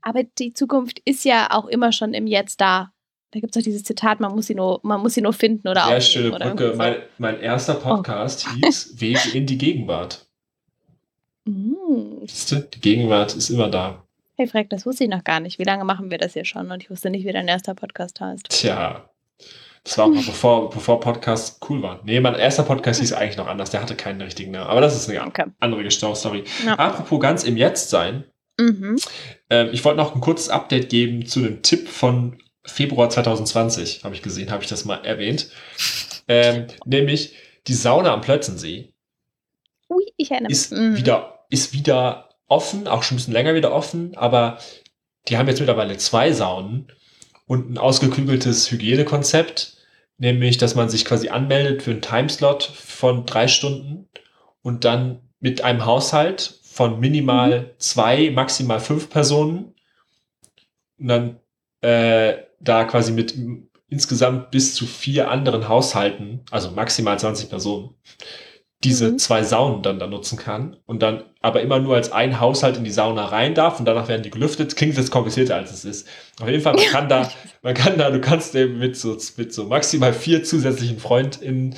Aber 0.03 0.21
die 0.23 0.53
Zukunft 0.53 0.99
ist 1.05 1.25
ja 1.25 1.47
auch 1.49 1.65
immer 1.65 1.91
schon 1.91 2.13
im 2.13 2.27
Jetzt 2.27 2.61
da. 2.61 2.91
Da 3.31 3.39
gibt 3.39 3.55
es 3.55 3.59
doch 3.59 3.63
dieses 3.65 3.83
Zitat, 3.83 4.19
man 4.19 4.35
muss 4.35 4.45
sie 4.45 4.53
nur, 4.53 4.79
man 4.83 5.01
muss 5.01 5.15
sie 5.15 5.21
nur 5.21 5.33
finden 5.33 5.67
oder 5.67 5.85
Sehr 5.87 5.97
aufnehmen 5.97 6.33
schöne 6.39 6.51
Brücke. 6.55 6.73
Mein, 6.77 6.97
mein 7.17 7.39
erster 7.39 7.77
Oh. 7.77 7.95
Podcast 7.95 8.47
hieß 8.47 9.01
Wege 9.01 9.31
in 9.33 9.47
die 9.47 9.57
Gegenwart. 9.57 10.27
Mm. 11.45 12.25
Die 12.25 12.79
Gegenwart 12.79 13.35
ist 13.35 13.49
immer 13.49 13.69
da. 13.69 14.02
Hey 14.35 14.47
Frank, 14.47 14.69
das 14.71 14.85
wusste 14.85 15.03
ich 15.03 15.09
noch 15.09 15.23
gar 15.23 15.39
nicht. 15.39 15.59
Wie 15.59 15.63
lange 15.63 15.83
machen 15.85 16.09
wir 16.09 16.17
das 16.17 16.33
hier 16.33 16.45
schon? 16.45 16.71
Und 16.71 16.81
ich 16.81 16.89
wusste 16.89 17.09
nicht, 17.09 17.25
wie 17.25 17.31
dein 17.31 17.47
erster 17.47 17.75
Podcast 17.75 18.19
heißt. 18.19 18.49
Tja. 18.49 19.07
Das 19.83 19.97
war 19.97 20.05
auch 20.05 20.09
noch 20.09 20.25
bevor, 20.25 20.69
bevor 20.69 20.99
Podcasts 21.01 21.59
cool 21.69 21.81
waren. 21.83 21.99
Nee, 22.03 22.19
mein 22.19 22.35
erster 22.35 22.63
Podcast 22.63 23.01
hieß 23.01 23.13
eigentlich 23.13 23.37
noch 23.37 23.47
anders. 23.47 23.69
Der 23.69 23.81
hatte 23.81 23.95
keinen 23.95 24.21
richtigen 24.21 24.51
Namen. 24.51 24.69
Aber 24.69 24.81
das 24.81 24.95
ist 24.95 25.09
eine 25.09 25.25
Okay. 25.27 25.45
andere 25.59 25.89
Story. 25.91 26.45
Ja. 26.65 26.75
Apropos 26.75 27.19
ganz 27.19 27.43
im 27.43 27.57
Jetzt 27.57 27.89
sein. 27.89 28.23
Mhm. 28.59 28.97
Ähm, 29.49 29.69
ich 29.71 29.83
wollte 29.83 29.97
noch 29.97 30.15
ein 30.15 30.21
kurzes 30.21 30.49
Update 30.49 30.89
geben 30.89 31.25
zu 31.25 31.39
einem 31.39 31.61
Tipp 31.61 31.87
von 31.89 32.39
Februar 32.63 33.09
2020. 33.09 34.03
Habe 34.03 34.15
ich 34.15 34.21
gesehen, 34.21 34.51
habe 34.51 34.63
ich 34.63 34.69
das 34.69 34.85
mal 34.85 35.03
erwähnt. 35.05 35.49
Ähm, 36.29 36.67
nämlich 36.85 37.35
die 37.67 37.73
Sauna 37.73 38.13
am 38.13 38.21
Plötzensee 38.21 38.93
Ui, 39.89 40.03
ich 40.17 40.31
erinnere 40.31 40.49
mich. 40.49 40.57
ist 40.57 40.71
Mhm. 40.71 40.95
wieder, 40.95 41.45
ist 41.49 41.73
wieder 41.73 42.29
offen, 42.53 42.87
auch 42.87 43.03
schon 43.03 43.15
ein 43.15 43.17
bisschen 43.17 43.33
länger 43.33 43.55
wieder 43.55 43.73
offen, 43.73 44.15
aber 44.15 44.59
die 45.27 45.37
haben 45.37 45.47
jetzt 45.47 45.59
mittlerweile 45.59 45.97
zwei 45.97 46.31
Saunen 46.31 46.87
und 47.47 47.71
ein 47.71 47.77
ausgeklügeltes 47.77 48.71
Hygienekonzept, 48.71 49.77
nämlich, 50.17 50.57
dass 50.57 50.75
man 50.75 50.89
sich 50.89 51.05
quasi 51.05 51.29
anmeldet 51.29 51.83
für 51.83 51.91
einen 51.91 52.01
Timeslot 52.01 52.63
von 52.63 53.25
drei 53.25 53.47
Stunden 53.47 54.07
und 54.61 54.85
dann 54.85 55.19
mit 55.39 55.61
einem 55.61 55.85
Haushalt 55.85 56.59
von 56.63 56.99
minimal 56.99 57.73
zwei, 57.77 58.31
maximal 58.31 58.79
fünf 58.79 59.09
Personen 59.09 59.73
und 60.99 61.07
dann 61.07 61.39
äh, 61.81 62.37
da 62.59 62.85
quasi 62.85 63.11
mit 63.11 63.35
insgesamt 63.89 64.51
bis 64.51 64.73
zu 64.73 64.85
vier 64.85 65.29
anderen 65.29 65.67
Haushalten, 65.67 66.41
also 66.49 66.71
maximal 66.71 67.19
20 67.19 67.49
Personen, 67.49 67.93
diese 68.83 69.11
Mhm. 69.11 69.17
zwei 69.19 69.43
Saunen 69.43 69.81
dann 69.81 69.99
da 69.99 70.07
nutzen 70.07 70.37
kann 70.37 70.77
und 70.85 71.01
dann 71.01 71.23
aber 71.41 71.61
immer 71.61 71.79
nur 71.79 71.95
als 71.95 72.11
ein 72.11 72.39
Haushalt 72.39 72.77
in 72.77 72.83
die 72.83 72.91
Sauna 72.91 73.25
rein 73.25 73.53
darf 73.55 73.79
und 73.79 73.85
danach 73.85 74.07
werden 74.07 74.23
die 74.23 74.29
gelüftet. 74.29 74.75
Klingt 74.75 74.97
jetzt 74.97 75.11
komplizierter 75.11 75.55
als 75.55 75.71
es 75.71 75.85
ist. 75.85 76.07
Auf 76.41 76.47
jeden 76.49 76.61
Fall, 76.61 76.73
man 76.75 76.85
kann 76.85 77.09
da, 77.09 77.31
man 77.61 77.73
kann 77.73 77.97
da, 77.97 78.09
du 78.11 78.19
kannst 78.21 78.55
eben 78.55 78.79
mit 78.79 78.95
so, 78.97 79.17
mit 79.37 79.53
so 79.53 79.65
maximal 79.65 80.13
vier 80.13 80.43
zusätzlichen 80.43 80.99
FreundInnen 80.99 81.75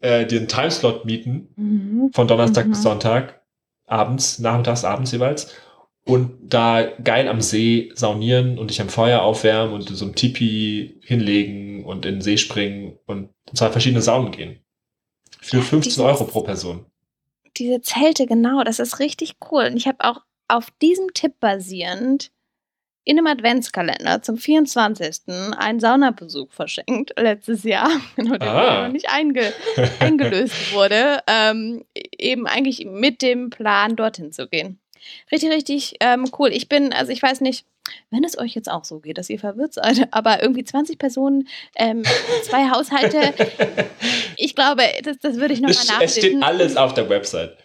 äh, 0.00 0.26
einen 0.26 0.48
Timeslot 0.48 1.04
mieten 1.04 1.48
Mhm. 1.56 2.10
von 2.12 2.28
Donnerstag 2.28 2.66
Mhm. 2.66 2.70
bis 2.70 2.82
Sonntag, 2.82 3.40
abends, 3.86 4.38
nachmittags, 4.38 4.84
abends 4.84 5.12
jeweils. 5.12 5.52
Und 6.04 6.30
da 6.54 6.86
geil 7.04 7.28
am 7.28 7.42
See 7.42 7.90
saunieren 7.94 8.58
und 8.58 8.70
dich 8.70 8.80
am 8.80 8.88
Feuer 8.88 9.20
aufwärmen 9.22 9.74
und 9.74 9.90
in 9.90 9.96
so 9.96 10.06
einem 10.06 10.14
Tipi 10.14 11.00
hinlegen 11.04 11.84
und 11.84 12.06
in 12.06 12.14
den 12.16 12.20
See 12.22 12.38
springen 12.38 12.98
und 13.06 13.28
in 13.50 13.56
zwei 13.56 13.70
verschiedene 13.70 14.00
Saunen 14.00 14.32
gehen. 14.32 14.60
Für 15.40 15.62
15 15.62 15.80
Dieses- 15.80 15.98
Euro 15.98 16.24
pro 16.24 16.42
Person. 16.42 16.84
Diese 17.56 17.80
Zelte, 17.80 18.26
genau, 18.26 18.62
das 18.62 18.78
ist 18.78 18.98
richtig 19.00 19.36
cool. 19.50 19.64
Und 19.66 19.76
ich 19.76 19.86
habe 19.88 19.98
auch 20.00 20.20
auf 20.48 20.70
diesem 20.82 21.12
Tipp 21.14 21.34
basierend 21.40 22.30
in 23.04 23.16
einem 23.18 23.26
Adventskalender 23.26 24.20
zum 24.22 24.36
24. 24.36 25.22
einen 25.56 25.80
Saunabesuch 25.80 26.52
verschenkt 26.52 27.12
letztes 27.18 27.64
Jahr, 27.64 27.88
genau, 28.16 28.36
der 28.36 28.50
Ah. 28.52 28.82
noch 28.86 28.92
nicht 28.92 29.08
einge 29.10 29.52
eingelöst 30.00 30.72
wurde, 30.74 31.20
ähm, 31.26 31.84
eben 32.18 32.46
eigentlich 32.46 32.84
mit 32.86 33.22
dem 33.22 33.50
Plan, 33.50 33.96
dorthin 33.96 34.30
zu 34.30 34.46
gehen. 34.46 34.78
Richtig, 35.30 35.50
richtig 35.50 35.94
ähm, 36.00 36.30
cool. 36.38 36.50
Ich 36.52 36.68
bin, 36.68 36.92
also 36.92 37.12
ich 37.12 37.22
weiß 37.22 37.40
nicht, 37.40 37.64
wenn 38.10 38.24
es 38.24 38.38
euch 38.38 38.54
jetzt 38.54 38.70
auch 38.70 38.84
so 38.84 39.00
geht, 39.00 39.18
dass 39.18 39.30
ihr 39.30 39.38
verwirrt 39.38 39.74
seid, 39.74 40.08
aber 40.10 40.42
irgendwie 40.42 40.64
20 40.64 40.98
Personen, 40.98 41.48
ähm, 41.76 42.02
zwei 42.42 42.70
Haushalte, 42.70 43.34
ich 44.36 44.54
glaube, 44.54 44.82
das, 45.02 45.18
das 45.18 45.36
würde 45.36 45.54
ich 45.54 45.60
nochmal 45.60 45.76
Es, 45.80 45.88
nachlesen. 45.88 46.04
es 46.04 46.16
steht 46.16 46.42
alles 46.42 46.76
auf 46.76 46.94
der 46.94 47.08
Website. 47.08 47.56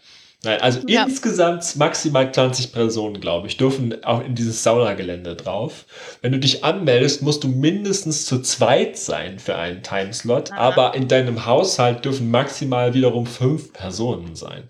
Nein, 0.46 0.60
also 0.60 0.82
Ja. 0.88 1.06
insgesamt 1.06 1.78
maximal 1.78 2.34
20 2.34 2.74
Personen, 2.74 3.22
glaube 3.22 3.48
ich, 3.48 3.56
dürfen 3.56 4.04
auch 4.04 4.22
in 4.26 4.36
dieses 4.36 4.62
Saunagelände 4.62 5.38
drauf. 5.38 5.86
Wenn 6.22 6.34
du 6.34 6.40
dich 6.40 6.66
anmeldest, 6.66 7.22
musst 7.22 7.46
du 7.46 7.48
mindestens 7.48 8.26
zu 8.26 8.42
zweit 8.42 8.98
sein 8.98 9.40
für 9.40 9.56
einen 9.56 9.84
Timeslot, 9.84 10.52
Aha. 10.52 10.60
aber 10.60 10.96
in 10.96 11.08
deinem 11.08 11.46
Haushalt 11.46 12.04
dürfen 12.04 12.30
maximal 12.30 12.94
wiederum 12.94 13.26
fünf 13.26 13.72
Personen 13.72 14.36
sein. 14.36 14.70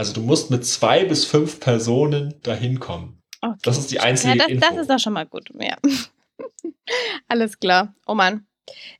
Also 0.00 0.14
du 0.14 0.22
musst 0.22 0.50
mit 0.50 0.64
zwei 0.64 1.04
bis 1.04 1.26
fünf 1.26 1.60
Personen 1.60 2.32
dahin 2.42 2.80
kommen. 2.80 3.22
Okay. 3.42 3.54
Das 3.64 3.76
ist 3.76 3.90
die 3.90 4.00
einzige 4.00 4.30
Ja, 4.32 4.38
das, 4.38 4.48
Info. 4.48 4.66
das 4.66 4.78
ist 4.78 4.90
doch 4.90 4.98
schon 4.98 5.12
mal 5.12 5.26
gut. 5.26 5.50
Ja. 5.60 5.76
Alles 7.28 7.60
klar. 7.60 7.92
Oh 8.06 8.14
Mann. 8.14 8.46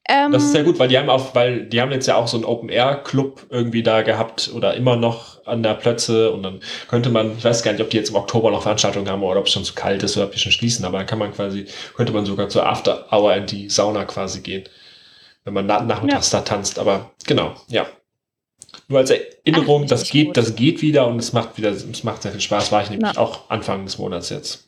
Ähm, 0.06 0.30
Das 0.30 0.42
ist 0.42 0.52
sehr 0.52 0.62
gut, 0.62 0.78
weil 0.78 0.88
die 0.88 0.98
haben 0.98 1.08
auch, 1.08 1.34
weil 1.34 1.64
die 1.64 1.80
haben 1.80 1.90
jetzt 1.90 2.06
ja 2.06 2.16
auch 2.16 2.28
so 2.28 2.36
einen 2.36 2.44
Open-Air-Club 2.44 3.46
irgendwie 3.48 3.82
da 3.82 4.02
gehabt 4.02 4.50
oder 4.54 4.74
immer 4.74 4.96
noch 4.96 5.42
an 5.46 5.62
der 5.62 5.72
Plötze 5.72 6.32
und 6.32 6.42
dann 6.42 6.60
könnte 6.88 7.08
man, 7.08 7.38
ich 7.38 7.44
weiß 7.44 7.62
gar 7.62 7.72
nicht, 7.72 7.80
ob 7.80 7.88
die 7.88 7.96
jetzt 7.96 8.10
im 8.10 8.16
Oktober 8.16 8.50
noch 8.50 8.60
Veranstaltungen 8.64 9.08
haben 9.08 9.22
oder 9.22 9.40
ob 9.40 9.46
es 9.46 9.52
schon 9.54 9.64
zu 9.64 9.72
kalt 9.72 10.02
ist 10.02 10.18
oder 10.18 10.26
ob 10.26 10.32
die 10.32 10.38
schon 10.38 10.52
schließen, 10.52 10.84
aber 10.84 10.98
dann 10.98 11.06
kann 11.06 11.18
man 11.18 11.32
quasi, 11.32 11.64
könnte 11.96 12.12
man 12.12 12.26
sogar 12.26 12.50
zur 12.50 12.66
After 12.66 13.10
Hour 13.10 13.34
in 13.36 13.46
die 13.46 13.70
Sauna 13.70 14.04
quasi 14.04 14.42
gehen, 14.42 14.64
wenn 15.44 15.54
man 15.54 15.64
na 15.64 15.80
nachmittags 15.82 16.28
da 16.28 16.42
tanzt, 16.42 16.78
aber 16.78 17.10
genau, 17.26 17.54
ja. 17.68 17.86
Nur 18.90 18.98
als 18.98 19.10
Erinnerung, 19.10 19.84
Ach, 19.84 19.88
das 19.88 20.10
geht, 20.10 20.26
gut. 20.26 20.36
das 20.36 20.54
geht 20.56 20.82
wieder 20.82 21.06
und 21.06 21.18
es 21.18 21.32
macht 21.32 21.56
wieder, 21.56 21.70
es 21.70 22.02
macht 22.04 22.22
sehr 22.22 22.32
viel 22.32 22.40
Spaß, 22.40 22.72
war 22.72 22.82
ich 22.82 22.90
nämlich 22.90 23.14
Ja. 23.14 23.20
auch 23.20 23.48
Anfang 23.48 23.84
des 23.86 23.96
Monats 23.98 24.28
jetzt, 24.30 24.66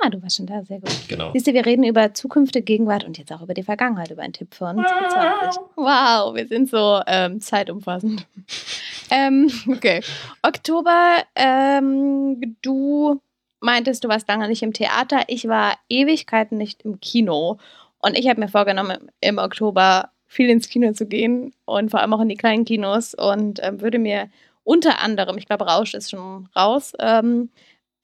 Ah, 0.00 0.10
du 0.10 0.22
warst 0.22 0.36
schon 0.36 0.46
da. 0.46 0.62
Sehr 0.62 0.78
gut. 0.78 0.90
genau. 1.08 1.32
Siehst 1.32 1.46
du, 1.48 1.54
wir 1.54 1.64
reden 1.66 1.82
über 1.82 2.12
zukünftige 2.14 2.62
Gegenwart 2.62 3.04
und 3.04 3.18
jetzt 3.18 3.32
auch 3.32 3.40
über 3.42 3.54
die 3.54 3.62
Vergangenheit, 3.64 4.10
über 4.10 4.22
einen 4.22 4.32
Tipp 4.34 4.54
von 4.54 4.76
2020. 4.76 5.62
Wow, 5.76 6.34
wir 6.36 6.46
sind 6.46 6.68
so 6.70 7.00
ähm, 7.06 7.40
zeitumfassend. 7.40 8.26
ähm, 9.10 9.50
okay. 9.66 10.02
Oktober, 10.42 11.16
ähm, 11.34 12.56
du 12.62 13.20
meintest, 13.60 14.04
du 14.04 14.08
warst 14.08 14.28
lange 14.28 14.46
nicht 14.46 14.62
im 14.62 14.72
Theater. 14.74 15.22
Ich 15.26 15.48
war 15.48 15.74
Ewigkeiten 15.88 16.58
nicht 16.58 16.82
im 16.82 17.00
Kino. 17.00 17.58
Und 17.98 18.16
ich 18.16 18.28
habe 18.28 18.38
mir 18.40 18.48
vorgenommen, 18.48 19.10
im 19.20 19.38
Oktober 19.38 20.10
viel 20.28 20.48
ins 20.50 20.68
Kino 20.68 20.92
zu 20.92 21.06
gehen 21.06 21.52
und 21.64 21.90
vor 21.90 22.00
allem 22.00 22.12
auch 22.14 22.20
in 22.20 22.28
die 22.28 22.36
kleinen 22.36 22.64
Kinos 22.64 23.14
und 23.14 23.60
ähm, 23.62 23.80
würde 23.80 23.98
mir 23.98 24.28
unter 24.62 25.00
anderem, 25.00 25.38
ich 25.38 25.46
glaube, 25.46 25.66
Rausch 25.66 25.94
ist 25.94 26.10
schon 26.10 26.48
raus, 26.54 26.92
ähm, 27.00 27.50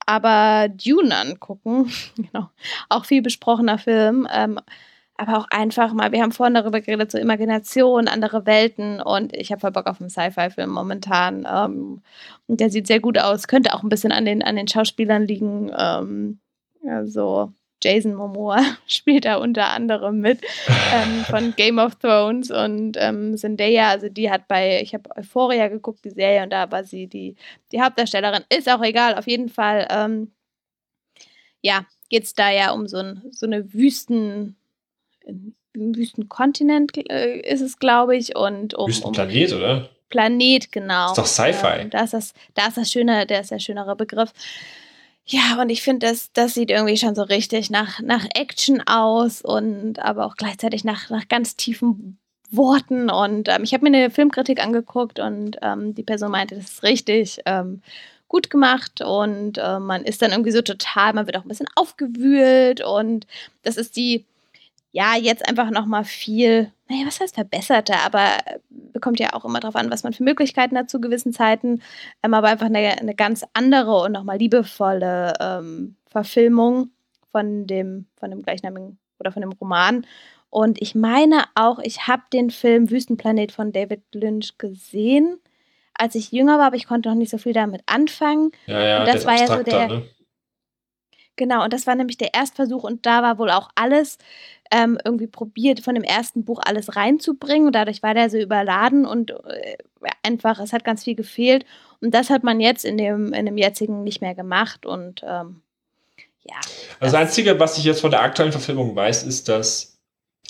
aber 0.07 0.69
Dune 0.69 1.15
angucken. 1.15 1.91
genau. 2.17 2.49
Auch 2.89 3.05
viel 3.05 3.23
besprochener 3.23 3.79
Film. 3.79 4.27
Ähm, 4.33 4.59
aber 5.17 5.39
auch 5.39 5.47
einfach 5.51 5.93
mal, 5.93 6.11
wir 6.11 6.23
haben 6.23 6.33
vorhin 6.33 6.55
darüber 6.55 6.81
geredet, 6.81 7.13
so 7.13 7.19
Imagination, 7.19 8.09
andere 8.09 8.47
Welten 8.47 9.01
und 9.01 9.35
ich 9.37 9.53
habe 9.53 9.61
voll 9.61 9.71
Bock 9.71 9.87
auf 9.87 10.01
einen 10.01 10.11
Sci-Fi-Film 10.11 10.71
momentan. 10.71 11.47
Ähm, 11.49 12.03
und 12.49 12.61
der 12.61 12.71
sieht 12.71 12.87
sehr 12.89 13.01
gut 13.01 13.19
aus. 13.19 13.47
Könnte 13.47 13.75
auch 13.75 13.83
ein 13.83 13.89
bisschen 13.89 14.11
an 14.11 14.25
den, 14.25 14.43
an 14.43 14.57
den 14.57 14.67
Schauspielern 14.67 15.27
liegen. 15.27 15.71
Ähm, 15.77 16.41
also 16.89 17.53
Jason 17.85 18.15
Momoa 18.15 18.65
spielt 18.87 19.27
da 19.27 19.37
unter 19.37 19.69
anderem 19.69 20.21
mit 20.21 20.41
ähm, 20.93 21.25
von 21.31 21.55
Game 21.55 21.79
of 21.79 21.97
Thrones 21.97 22.51
und 22.51 22.97
ähm, 22.99 23.37
Zendaya, 23.37 23.91
also 23.91 24.09
die 24.09 24.31
hat 24.31 24.49
bei, 24.49 24.81
ich 24.83 24.95
habe 24.95 25.11
Euphoria 25.17 25.69
geguckt, 25.69 26.05
die 26.05 26.11
Serie, 26.11 26.43
und 26.43 26.51
da 26.51 26.71
war 26.71 26.85
sie 26.85 27.07
die, 27.07 27.37
die 27.73 27.81
Hauptdarstellerin. 27.81 28.45
Ist 28.49 28.69
auch 28.71 28.83
egal, 28.83 29.17
auf 29.17 29.27
jeden 29.27 29.51
Fall, 29.51 29.87
ähm, 29.91 30.33
ja, 31.61 31.85
geht 32.09 32.25
es 32.25 32.35
da 32.35 32.51
ja 32.51 32.73
um 32.73 32.89
so, 32.89 32.99
ein, 32.99 33.23
so 33.31 33.47
eine 33.47 33.73
Wüsten, 33.75 34.57
ein 35.27 35.55
Wüstenkontinent 35.75 36.93
äh, 37.11 37.41
ist 37.41 37.61
es, 37.61 37.79
glaube 37.79 38.17
ich, 38.17 38.37
und 38.37 38.75
um, 38.75 38.85
um 38.85 38.89
Wüstenplanet, 38.89 39.53
oder? 39.53 39.91
Planet, 40.09 40.71
genau. 40.71 41.09
Ist 41.09 41.19
doch 41.19 41.27
Sci-Fi. 41.27 41.81
Ähm, 41.81 41.91
da 41.91 42.05
ist 42.05 42.15
das, 42.15 42.35
da 42.55 42.69
ist 42.69 42.77
das 42.77 42.91
schöne, 42.91 43.27
der 43.27 43.41
ist 43.41 43.51
der 43.51 43.59
schönere 43.59 43.97
Begriff. 43.97 44.33
Ja, 45.27 45.61
und 45.61 45.71
ich 45.71 45.83
finde, 45.83 46.07
das, 46.07 46.33
das 46.33 46.55
sieht 46.55 46.71
irgendwie 46.71 46.99
schon 46.99 47.15
so 47.15 47.23
richtig 47.23 47.71
nach, 47.71 48.01
nach 48.01 48.27
Action 48.35 48.83
aus 48.87 49.41
und 49.41 49.99
aber 49.99 50.27
auch 50.27 50.37
gleichzeitig 50.37 50.85
nach, 50.85 51.09
nach 51.09 51.29
ganz 51.29 51.57
tiefen 51.57 52.19
Worten. 52.51 53.09
Und 53.11 53.49
ähm, 53.49 53.63
ich 53.65 53.73
habe 53.73 53.89
mir 53.89 53.97
eine 53.97 54.11
Filmkritik 54.11 54.63
angeguckt 54.63 55.19
und 55.19 55.57
ähm, 55.63 55.95
die 55.95 56.03
Person 56.03 56.31
meinte, 56.31 56.57
das 56.57 56.65
ist 56.67 56.83
richtig 56.83 57.41
ähm, 57.47 57.81
gut 58.29 58.51
gemacht 58.51 59.01
und 59.01 59.59
äh, 59.59 59.79
man 59.79 60.05
ist 60.05 60.21
dann 60.21 60.33
irgendwie 60.33 60.51
so 60.51 60.61
total, 60.61 61.13
man 61.15 61.27
wird 61.27 61.37
auch 61.37 61.45
ein 61.45 61.49
bisschen 61.49 61.69
aufgewühlt 61.75 62.83
und 62.85 63.27
das 63.63 63.77
ist 63.77 63.97
die, 63.97 64.25
ja, 64.97 65.17
jetzt 65.17 65.47
einfach 65.49 65.71
nochmal 65.71 66.05
viel, 66.05 66.71
naja, 66.89 67.05
was 67.05 67.19
heißt 67.19 67.35
verbesserter, 67.35 67.97
aber 68.07 68.37
äh, 68.47 68.99
kommt 69.01 69.19
ja 69.19 69.33
auch 69.33 69.45
immer 69.45 69.59
darauf 69.59 69.75
an, 69.75 69.91
was 69.91 70.05
man 70.05 70.13
für 70.13 70.23
Möglichkeiten 70.23 70.79
hat 70.79 70.89
zu 70.89 71.01
gewissen 71.01 71.33
Zeiten, 71.33 71.83
ähm, 72.23 72.33
aber 72.33 72.47
einfach 72.47 72.67
eine, 72.67 72.79
eine 73.01 73.17
ganz 73.17 73.45
andere 73.55 74.01
und 74.03 74.13
nochmal 74.13 74.39
liebevolle 74.39 75.33
ähm, 75.41 75.97
Verfilmung 76.07 76.91
von 77.33 77.67
dem, 77.67 78.07
von 78.21 78.31
dem 78.31 78.43
gleichnamigen 78.43 78.99
oder 79.19 79.33
von 79.33 79.43
dem 79.43 79.51
Roman. 79.53 80.07
Und 80.49 80.81
ich 80.81 80.95
meine 80.95 81.47
auch, 81.57 81.81
ich 81.81 82.07
habe 82.07 82.23
den 82.33 82.51
Film 82.51 82.89
Wüstenplanet 82.89 83.51
von 83.51 83.73
David 83.73 84.03
Lynch 84.15 84.59
gesehen, 84.59 85.41
als 85.95 86.15
ich 86.15 86.31
jünger 86.31 86.59
war, 86.59 86.67
aber 86.69 86.77
ich 86.77 86.87
konnte 86.87 87.09
noch 87.09 87.17
nicht 87.17 87.31
so 87.31 87.39
viel 87.39 87.53
damit 87.53 87.83
anfangen. 87.87 88.53
Ja, 88.67 88.81
ja, 88.87 89.01
Und 89.01 89.09
das 89.09 89.27
war 89.27 89.35
ja 89.41 89.47
so 89.49 89.63
der- 89.65 89.89
ne? 89.89 90.05
Genau, 91.37 91.65
und 91.65 91.73
das 91.73 91.87
war 91.87 91.95
nämlich 91.97 92.17
der 92.17 92.33
Erstversuch 92.35 92.85
und 92.85 93.07
da 93.07 93.23
war 93.23 93.39
wohl 93.39 93.51
auch 93.51 93.69
alles 93.75 94.19
ähm, 94.73 94.99
irgendwie 95.05 95.27
probiert, 95.27 95.81
von 95.81 95.95
dem 95.95 96.05
ersten 96.05 96.45
Buch 96.45 96.61
alles 96.65 96.97
reinzubringen 96.97 97.67
und 97.67 97.75
dadurch 97.75 98.03
war 98.03 98.15
der 98.15 98.31
so 98.31 98.39
überladen 98.39 99.05
und 99.05 99.31
äh, 99.31 99.77
einfach, 100.23 100.61
es 100.61 100.73
hat 100.73 100.85
ganz 100.85 101.05
viel 101.05 101.15
gefehlt 101.17 101.65
und 102.01 102.15
das 102.15 102.31
hat 102.31 102.45
man 102.45 102.61
jetzt 102.61 102.85
in 102.85 102.97
dem, 102.97 103.33
in 103.33 103.47
dem 103.47 103.59
jetzigen 103.59 104.05
nicht 104.05 104.21
mehr 104.21 104.35
gemacht 104.35 104.87
und 104.87 105.23
ähm, 105.25 105.61
ja. 106.45 106.57
Das 107.01 107.13
Das- 107.13 107.15
Einzige, 107.15 107.59
was 107.59 107.79
ich 107.79 107.85
jetzt 107.85 108.01
von 108.01 108.11
der 108.11 108.23
aktuellen 108.23 108.53
Verfilmung 108.53 108.95
weiß, 108.95 109.25
ist, 109.25 109.49
dass, 109.49 109.99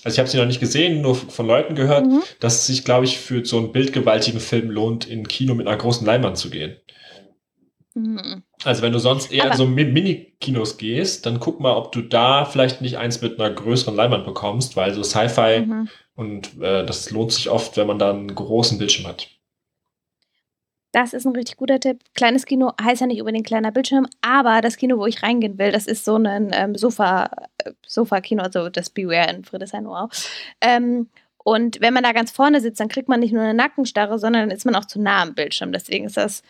also 0.05 0.15
ich 0.15 0.19
habe 0.19 0.29
sie 0.29 0.37
noch 0.37 0.47
nicht 0.47 0.61
gesehen, 0.61 1.01
nur 1.01 1.15
von 1.15 1.47
Leuten 1.47 1.75
gehört, 1.75 2.07
Mhm. 2.07 2.23
dass 2.41 2.57
es 2.57 2.67
sich, 2.67 2.85
glaube 2.85 3.05
ich, 3.07 3.19
für 3.19 3.45
so 3.45 3.59
einen 3.59 3.73
bildgewaltigen 3.73 4.41
Film 4.41 4.71
lohnt, 4.71 5.07
in 5.07 5.27
Kino 5.29 5.55
mit 5.55 5.67
einer 5.67 5.77
großen 5.79 6.07
Leinwand 6.07 6.37
zu 6.37 6.51
gehen. 6.51 6.77
Mhm. 7.95 8.43
Also 8.65 8.83
wenn 8.83 8.93
du 8.93 8.99
sonst 8.99 9.33
eher 9.33 9.45
Aber- 9.45 9.53
in 9.53 9.57
so 9.59 9.65
Mi- 9.67 9.85
Mini-Kinos 9.85 10.77
gehst, 10.79 11.27
dann 11.27 11.39
guck 11.41 11.61
mal, 11.61 11.75
ob 11.77 11.93
du 11.93 12.03
da 12.03 12.45
vielleicht 12.45 12.81
nicht 12.81 12.99
eins 12.99 13.23
mit 13.23 13.39
einer 13.41 13.55
größeren 13.55 13.95
Leinwand 13.95 14.25
bekommst, 14.25 14.77
weil 14.77 14.93
so 14.93 15.03
Sci-Fi 15.03 15.61
Mhm. 15.67 15.89
und 16.17 16.61
äh, 16.61 16.85
das 16.85 17.11
lohnt 17.11 17.33
sich 17.33 17.49
oft, 17.51 17.77
wenn 17.77 17.87
man 17.87 17.99
da 17.99 18.11
einen 18.11 18.35
großen 18.35 18.79
Bildschirm 18.79 19.07
hat. 19.07 19.29
Das 20.93 21.13
ist 21.13 21.25
ein 21.27 21.35
richtig 21.35 21.57
guter 21.57 21.81
Tipp. 21.81 22.01
Kleines 22.15 22.47
Kino 22.47 22.73
heißt 22.81 23.01
ja 23.01 23.09
nicht 23.09 23.21
unbedingt 23.21 23.47
kleiner 23.47 23.73
Bildschirm, 23.73 24.07
aber 24.23 24.61
das 24.61 24.77
Kino, 24.77 24.97
wo 24.99 25.07
ich 25.07 25.25
reingehen 25.25 25.59
will, 25.59 25.73
das 25.73 25.87
ist 25.87 26.05
so 26.05 26.17
ein 26.17 26.51
ähm, 26.53 26.77
Sofa, 26.77 27.31
äh, 27.59 27.73
Sofa-Kino, 27.87 28.43
also 28.43 28.69
das 28.69 28.91
Beware 28.91 29.31
in 29.31 29.45
Friedrichshain-Wow. 29.45 30.09
Ähm, 30.61 31.09
und 31.39 31.81
wenn 31.81 31.95
man 31.95 32.05
da 32.05 32.13
ganz 32.13 32.31
vorne 32.31 32.61
sitzt, 32.61 32.79
dann 32.81 32.89
kriegt 32.89 33.09
man 33.09 33.19
nicht 33.21 33.33
nur 33.33 33.43
eine 33.43 33.55
Nackenstarre, 33.55 34.19
sondern 34.21 34.49
dann 34.49 34.57
ist 34.57 34.65
man 34.65 34.77
auch 34.77 34.85
zu 34.85 35.01
nah 35.01 35.23
am 35.23 35.35
Bildschirm. 35.35 35.73
Deswegen 35.73 36.07
ist 36.07 36.17
das 36.17 36.43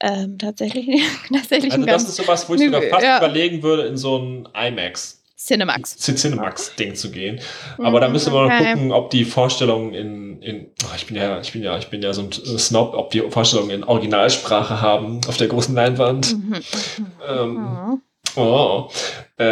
ähm, 0.00 0.38
tatsächlich, 0.38 1.02
tatsächlich 1.32 1.72
Also 1.72 1.86
das 1.86 2.04
ist 2.04 2.16
sowas, 2.16 2.48
wo 2.48 2.54
ich 2.54 2.60
sogar 2.60 2.82
fast 2.82 3.04
ja. 3.04 3.18
überlegen 3.18 3.62
würde, 3.62 3.86
in 3.86 3.96
so 3.96 4.16
ein 4.18 4.48
IMAX, 4.54 5.22
Cinemax. 5.36 5.96
Cinemax-Ding 5.98 6.94
zu 6.96 7.10
gehen. 7.12 7.40
Aber 7.78 8.00
da 8.00 8.08
müsste 8.08 8.30
man 8.30 8.46
Mhm, 8.46 8.50
Okay. 8.50 8.64
mal 8.64 8.72
gucken, 8.74 8.92
ob 8.92 9.10
die 9.10 9.24
Vorstellungen 9.24 9.94
in, 9.94 10.42
in 10.42 10.66
oh, 10.84 10.94
ich 10.96 11.06
bin 11.06 11.16
ja, 11.16 11.40
ich 11.40 11.52
bin 11.52 11.62
ja, 11.62 11.78
ich 11.78 11.88
bin 11.88 12.02
ja 12.02 12.12
so 12.12 12.22
ein 12.22 12.32
Snob, 12.32 12.94
ob 12.94 13.10
die 13.10 13.20
Vorstellungen 13.20 13.70
in 13.70 13.84
Originalsprache 13.84 14.80
haben 14.80 15.20
auf 15.28 15.36
der 15.36 15.46
großen 15.48 15.74
Leinwand. 15.74 16.32
Mhm, 16.36 16.50
mhm, 16.50 17.12
Ähm, 17.28 17.54
mhm. 17.54 18.02
Oh. 18.36 18.90
Äh, 19.38 19.44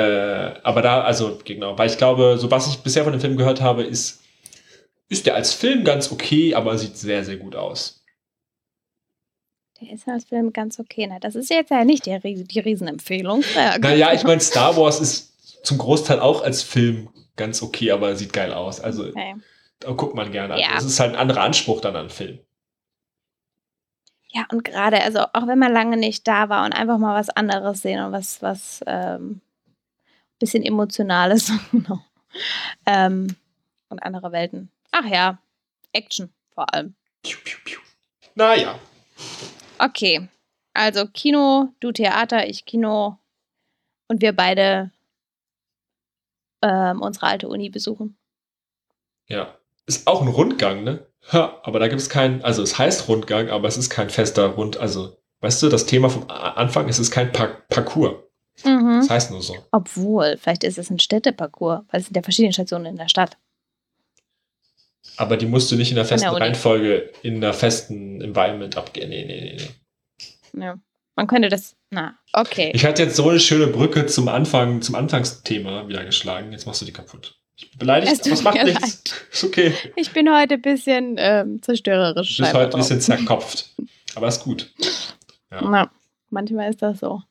aber 0.62 0.82
da, 0.82 1.02
also 1.02 1.38
genau, 1.44 1.78
weil 1.78 1.88
ich 1.88 1.96
glaube, 1.98 2.36
so 2.38 2.50
was 2.50 2.66
ich 2.68 2.78
bisher 2.78 3.04
von 3.04 3.12
dem 3.12 3.20
Film 3.20 3.36
gehört 3.36 3.60
habe, 3.60 3.82
ist, 3.84 4.20
ist 5.08 5.26
der 5.26 5.34
als 5.36 5.54
Film 5.54 5.84
ganz 5.84 6.10
okay, 6.12 6.54
aber 6.54 6.76
sieht 6.78 6.96
sehr, 6.96 7.24
sehr 7.24 7.36
gut 7.36 7.54
aus. 7.56 8.04
Der 9.80 9.92
ist 9.92 10.08
als 10.08 10.24
Film 10.24 10.52
ganz 10.52 10.80
okay. 10.80 11.06
Na, 11.06 11.18
das 11.18 11.34
ist 11.34 11.50
jetzt 11.50 11.70
ja 11.70 11.84
nicht 11.84 12.06
die, 12.06 12.44
die 12.44 12.60
Riesenempfehlung. 12.60 13.44
Ja, 13.54 13.78
Naja, 13.78 14.12
ich 14.12 14.24
meine, 14.24 14.40
Star 14.40 14.76
Wars 14.76 15.00
ist 15.00 15.64
zum 15.66 15.78
Großteil 15.78 16.20
auch 16.20 16.42
als 16.42 16.62
Film 16.62 17.08
ganz 17.36 17.62
okay, 17.62 17.90
aber 17.90 18.16
sieht 18.16 18.32
geil 18.32 18.52
aus. 18.52 18.80
Also 18.80 19.08
okay. 19.08 19.36
da 19.80 19.92
guckt 19.92 20.14
man 20.14 20.32
gerne. 20.32 20.54
an. 20.54 20.60
Ja. 20.60 20.74
Das 20.74 20.84
ist 20.84 20.98
halt 20.98 21.12
ein 21.12 21.18
anderer 21.18 21.42
Anspruch 21.42 21.80
dann 21.80 21.96
an 21.96 22.08
Film. 22.08 22.38
Ja, 24.28 24.46
und 24.50 24.64
gerade, 24.64 25.02
also 25.02 25.20
auch 25.32 25.46
wenn 25.46 25.58
man 25.58 25.72
lange 25.72 25.96
nicht 25.96 26.26
da 26.26 26.48
war 26.48 26.64
und 26.64 26.72
einfach 26.72 26.98
mal 26.98 27.18
was 27.18 27.30
anderes 27.30 27.82
sehen 27.82 28.04
und 28.04 28.12
was, 28.12 28.42
was 28.42 28.80
ähm, 28.86 29.40
bisschen 30.38 30.62
Emotionales, 30.62 31.50
genau. 31.72 32.00
Ähm, 32.84 33.36
und 33.88 34.02
andere 34.02 34.32
Welten. 34.32 34.70
Ach 34.90 35.06
ja, 35.06 35.38
Action 35.92 36.30
vor 36.54 36.72
allem. 36.74 36.94
Piu, 37.22 37.38
piu, 37.44 37.58
piu. 37.64 37.78
Naja, 38.34 38.78
Okay, 39.78 40.28
also 40.74 41.06
Kino, 41.06 41.68
du 41.80 41.92
Theater, 41.92 42.48
ich 42.48 42.64
Kino 42.64 43.18
und 44.08 44.22
wir 44.22 44.32
beide 44.34 44.90
ähm, 46.62 47.02
unsere 47.02 47.26
alte 47.26 47.48
Uni 47.48 47.70
besuchen. 47.70 48.16
ja. 49.26 49.56
Ist 49.88 50.08
auch 50.08 50.20
ein 50.20 50.26
Rundgang, 50.28 50.82
ne? 50.82 51.06
Ha, 51.32 51.60
aber 51.62 51.78
da 51.78 51.86
gibt 51.86 52.00
es 52.00 52.08
keinen, 52.08 52.42
also 52.42 52.60
es 52.60 52.76
heißt 52.76 53.08
Rundgang, 53.08 53.50
aber 53.50 53.68
es 53.68 53.76
ist 53.76 53.88
kein 53.88 54.10
fester 54.10 54.46
Rund, 54.48 54.78
also 54.78 55.16
weißt 55.40 55.62
du, 55.62 55.68
das 55.68 55.86
Thema 55.86 56.10
vom 56.10 56.28
Anfang 56.28 56.88
ist 56.88 56.98
es 56.98 57.12
kein 57.12 57.30
pa 57.30 57.46
Parcours. 57.68 58.16
Mhm. 58.64 58.98
Das 59.00 59.10
heißt 59.10 59.30
nur 59.30 59.42
so. 59.42 59.54
Obwohl, 59.70 60.38
vielleicht 60.38 60.64
ist 60.64 60.78
es 60.78 60.90
ein 60.90 60.98
Städteparcours, 60.98 61.82
weil 61.90 62.00
es 62.00 62.06
sind 62.06 62.16
ja 62.16 62.22
verschiedene 62.22 62.52
Stationen 62.52 62.86
in 62.86 62.96
der 62.96 63.08
Stadt. 63.08 63.38
Aber 65.16 65.36
die 65.36 65.46
musst 65.46 65.70
du 65.72 65.76
nicht 65.76 65.90
in 65.90 65.96
der 65.96 66.04
Von 66.04 66.18
der 66.18 66.18
festen 66.18 66.34
Uni. 66.36 66.44
Reihenfolge 66.44 67.10
in 67.22 67.40
der 67.40 67.52
festen 67.54 68.20
Environment 68.20 68.76
abgehen. 68.76 69.08
Nee, 69.08 69.24
nee, 69.24 69.56
nee, 69.56 69.68
nee. 70.54 70.62
Ja. 70.64 70.78
Man 71.14 71.26
könnte 71.26 71.48
das. 71.48 71.74
Na, 71.90 72.14
okay. 72.34 72.72
Ich 72.74 72.84
hatte 72.84 73.02
jetzt 73.04 73.16
so 73.16 73.30
eine 73.30 73.40
schöne 73.40 73.68
Brücke 73.68 74.04
zum 74.06 74.28
Anfang, 74.28 74.82
zum 74.82 74.94
Anfangsthema 74.94 75.88
wieder 75.88 76.04
geschlagen. 76.04 76.52
Jetzt 76.52 76.66
machst 76.66 76.82
du 76.82 76.84
die 76.84 76.92
kaputt. 76.92 77.38
Ich 77.56 77.70
bin 77.70 77.78
beleidigt, 77.78 78.12
Es 78.12 78.20
aber 78.20 78.32
es 78.34 78.42
macht 78.42 78.64
nichts. 78.64 79.02
Ist 79.32 79.44
okay. 79.44 79.72
Ich 79.96 80.10
bin 80.12 80.30
heute 80.30 80.54
ein 80.54 80.62
bisschen 80.62 81.16
ähm, 81.18 81.62
zerstörerisch. 81.62 82.36
Du 82.36 82.42
bist 82.42 82.54
heute 82.54 82.76
ein 82.76 82.80
bisschen 82.80 83.00
zerkopft. 83.00 83.70
Aber 84.14 84.28
ist 84.28 84.44
gut. 84.44 84.70
Ja. 85.50 85.62
Na, 85.62 85.90
manchmal 86.28 86.68
ist 86.68 86.82
das 86.82 87.00
so. 87.00 87.22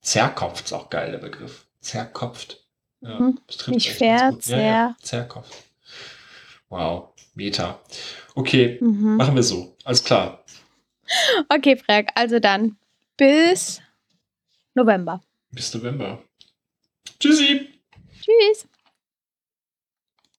Zerkopft 0.00 0.64
ist 0.66 0.72
auch 0.72 0.88
geil, 0.88 1.10
der 1.10 1.18
Begriff. 1.18 1.66
Zerkopft. 1.80 2.64
Ja, 3.02 3.18
Mhm. 3.20 3.38
Nicht 3.66 3.90
fair, 3.92 4.34
ja. 4.46 4.96
Zerkopft. 5.02 5.52
Wow, 6.70 7.14
Meta. 7.34 7.80
Okay, 8.34 8.78
Mhm. 8.80 9.16
machen 9.16 9.34
wir 9.34 9.42
so. 9.42 9.76
Alles 9.84 10.02
klar. 10.02 10.44
Okay, 11.48 11.76
Frag, 11.76 12.10
also 12.14 12.38
dann 12.38 12.76
bis 13.16 13.82
November. 14.74 15.20
Bis 15.50 15.74
November. 15.74 16.22
Tschüssi. 17.18 17.68
Tschüss. 18.22 18.68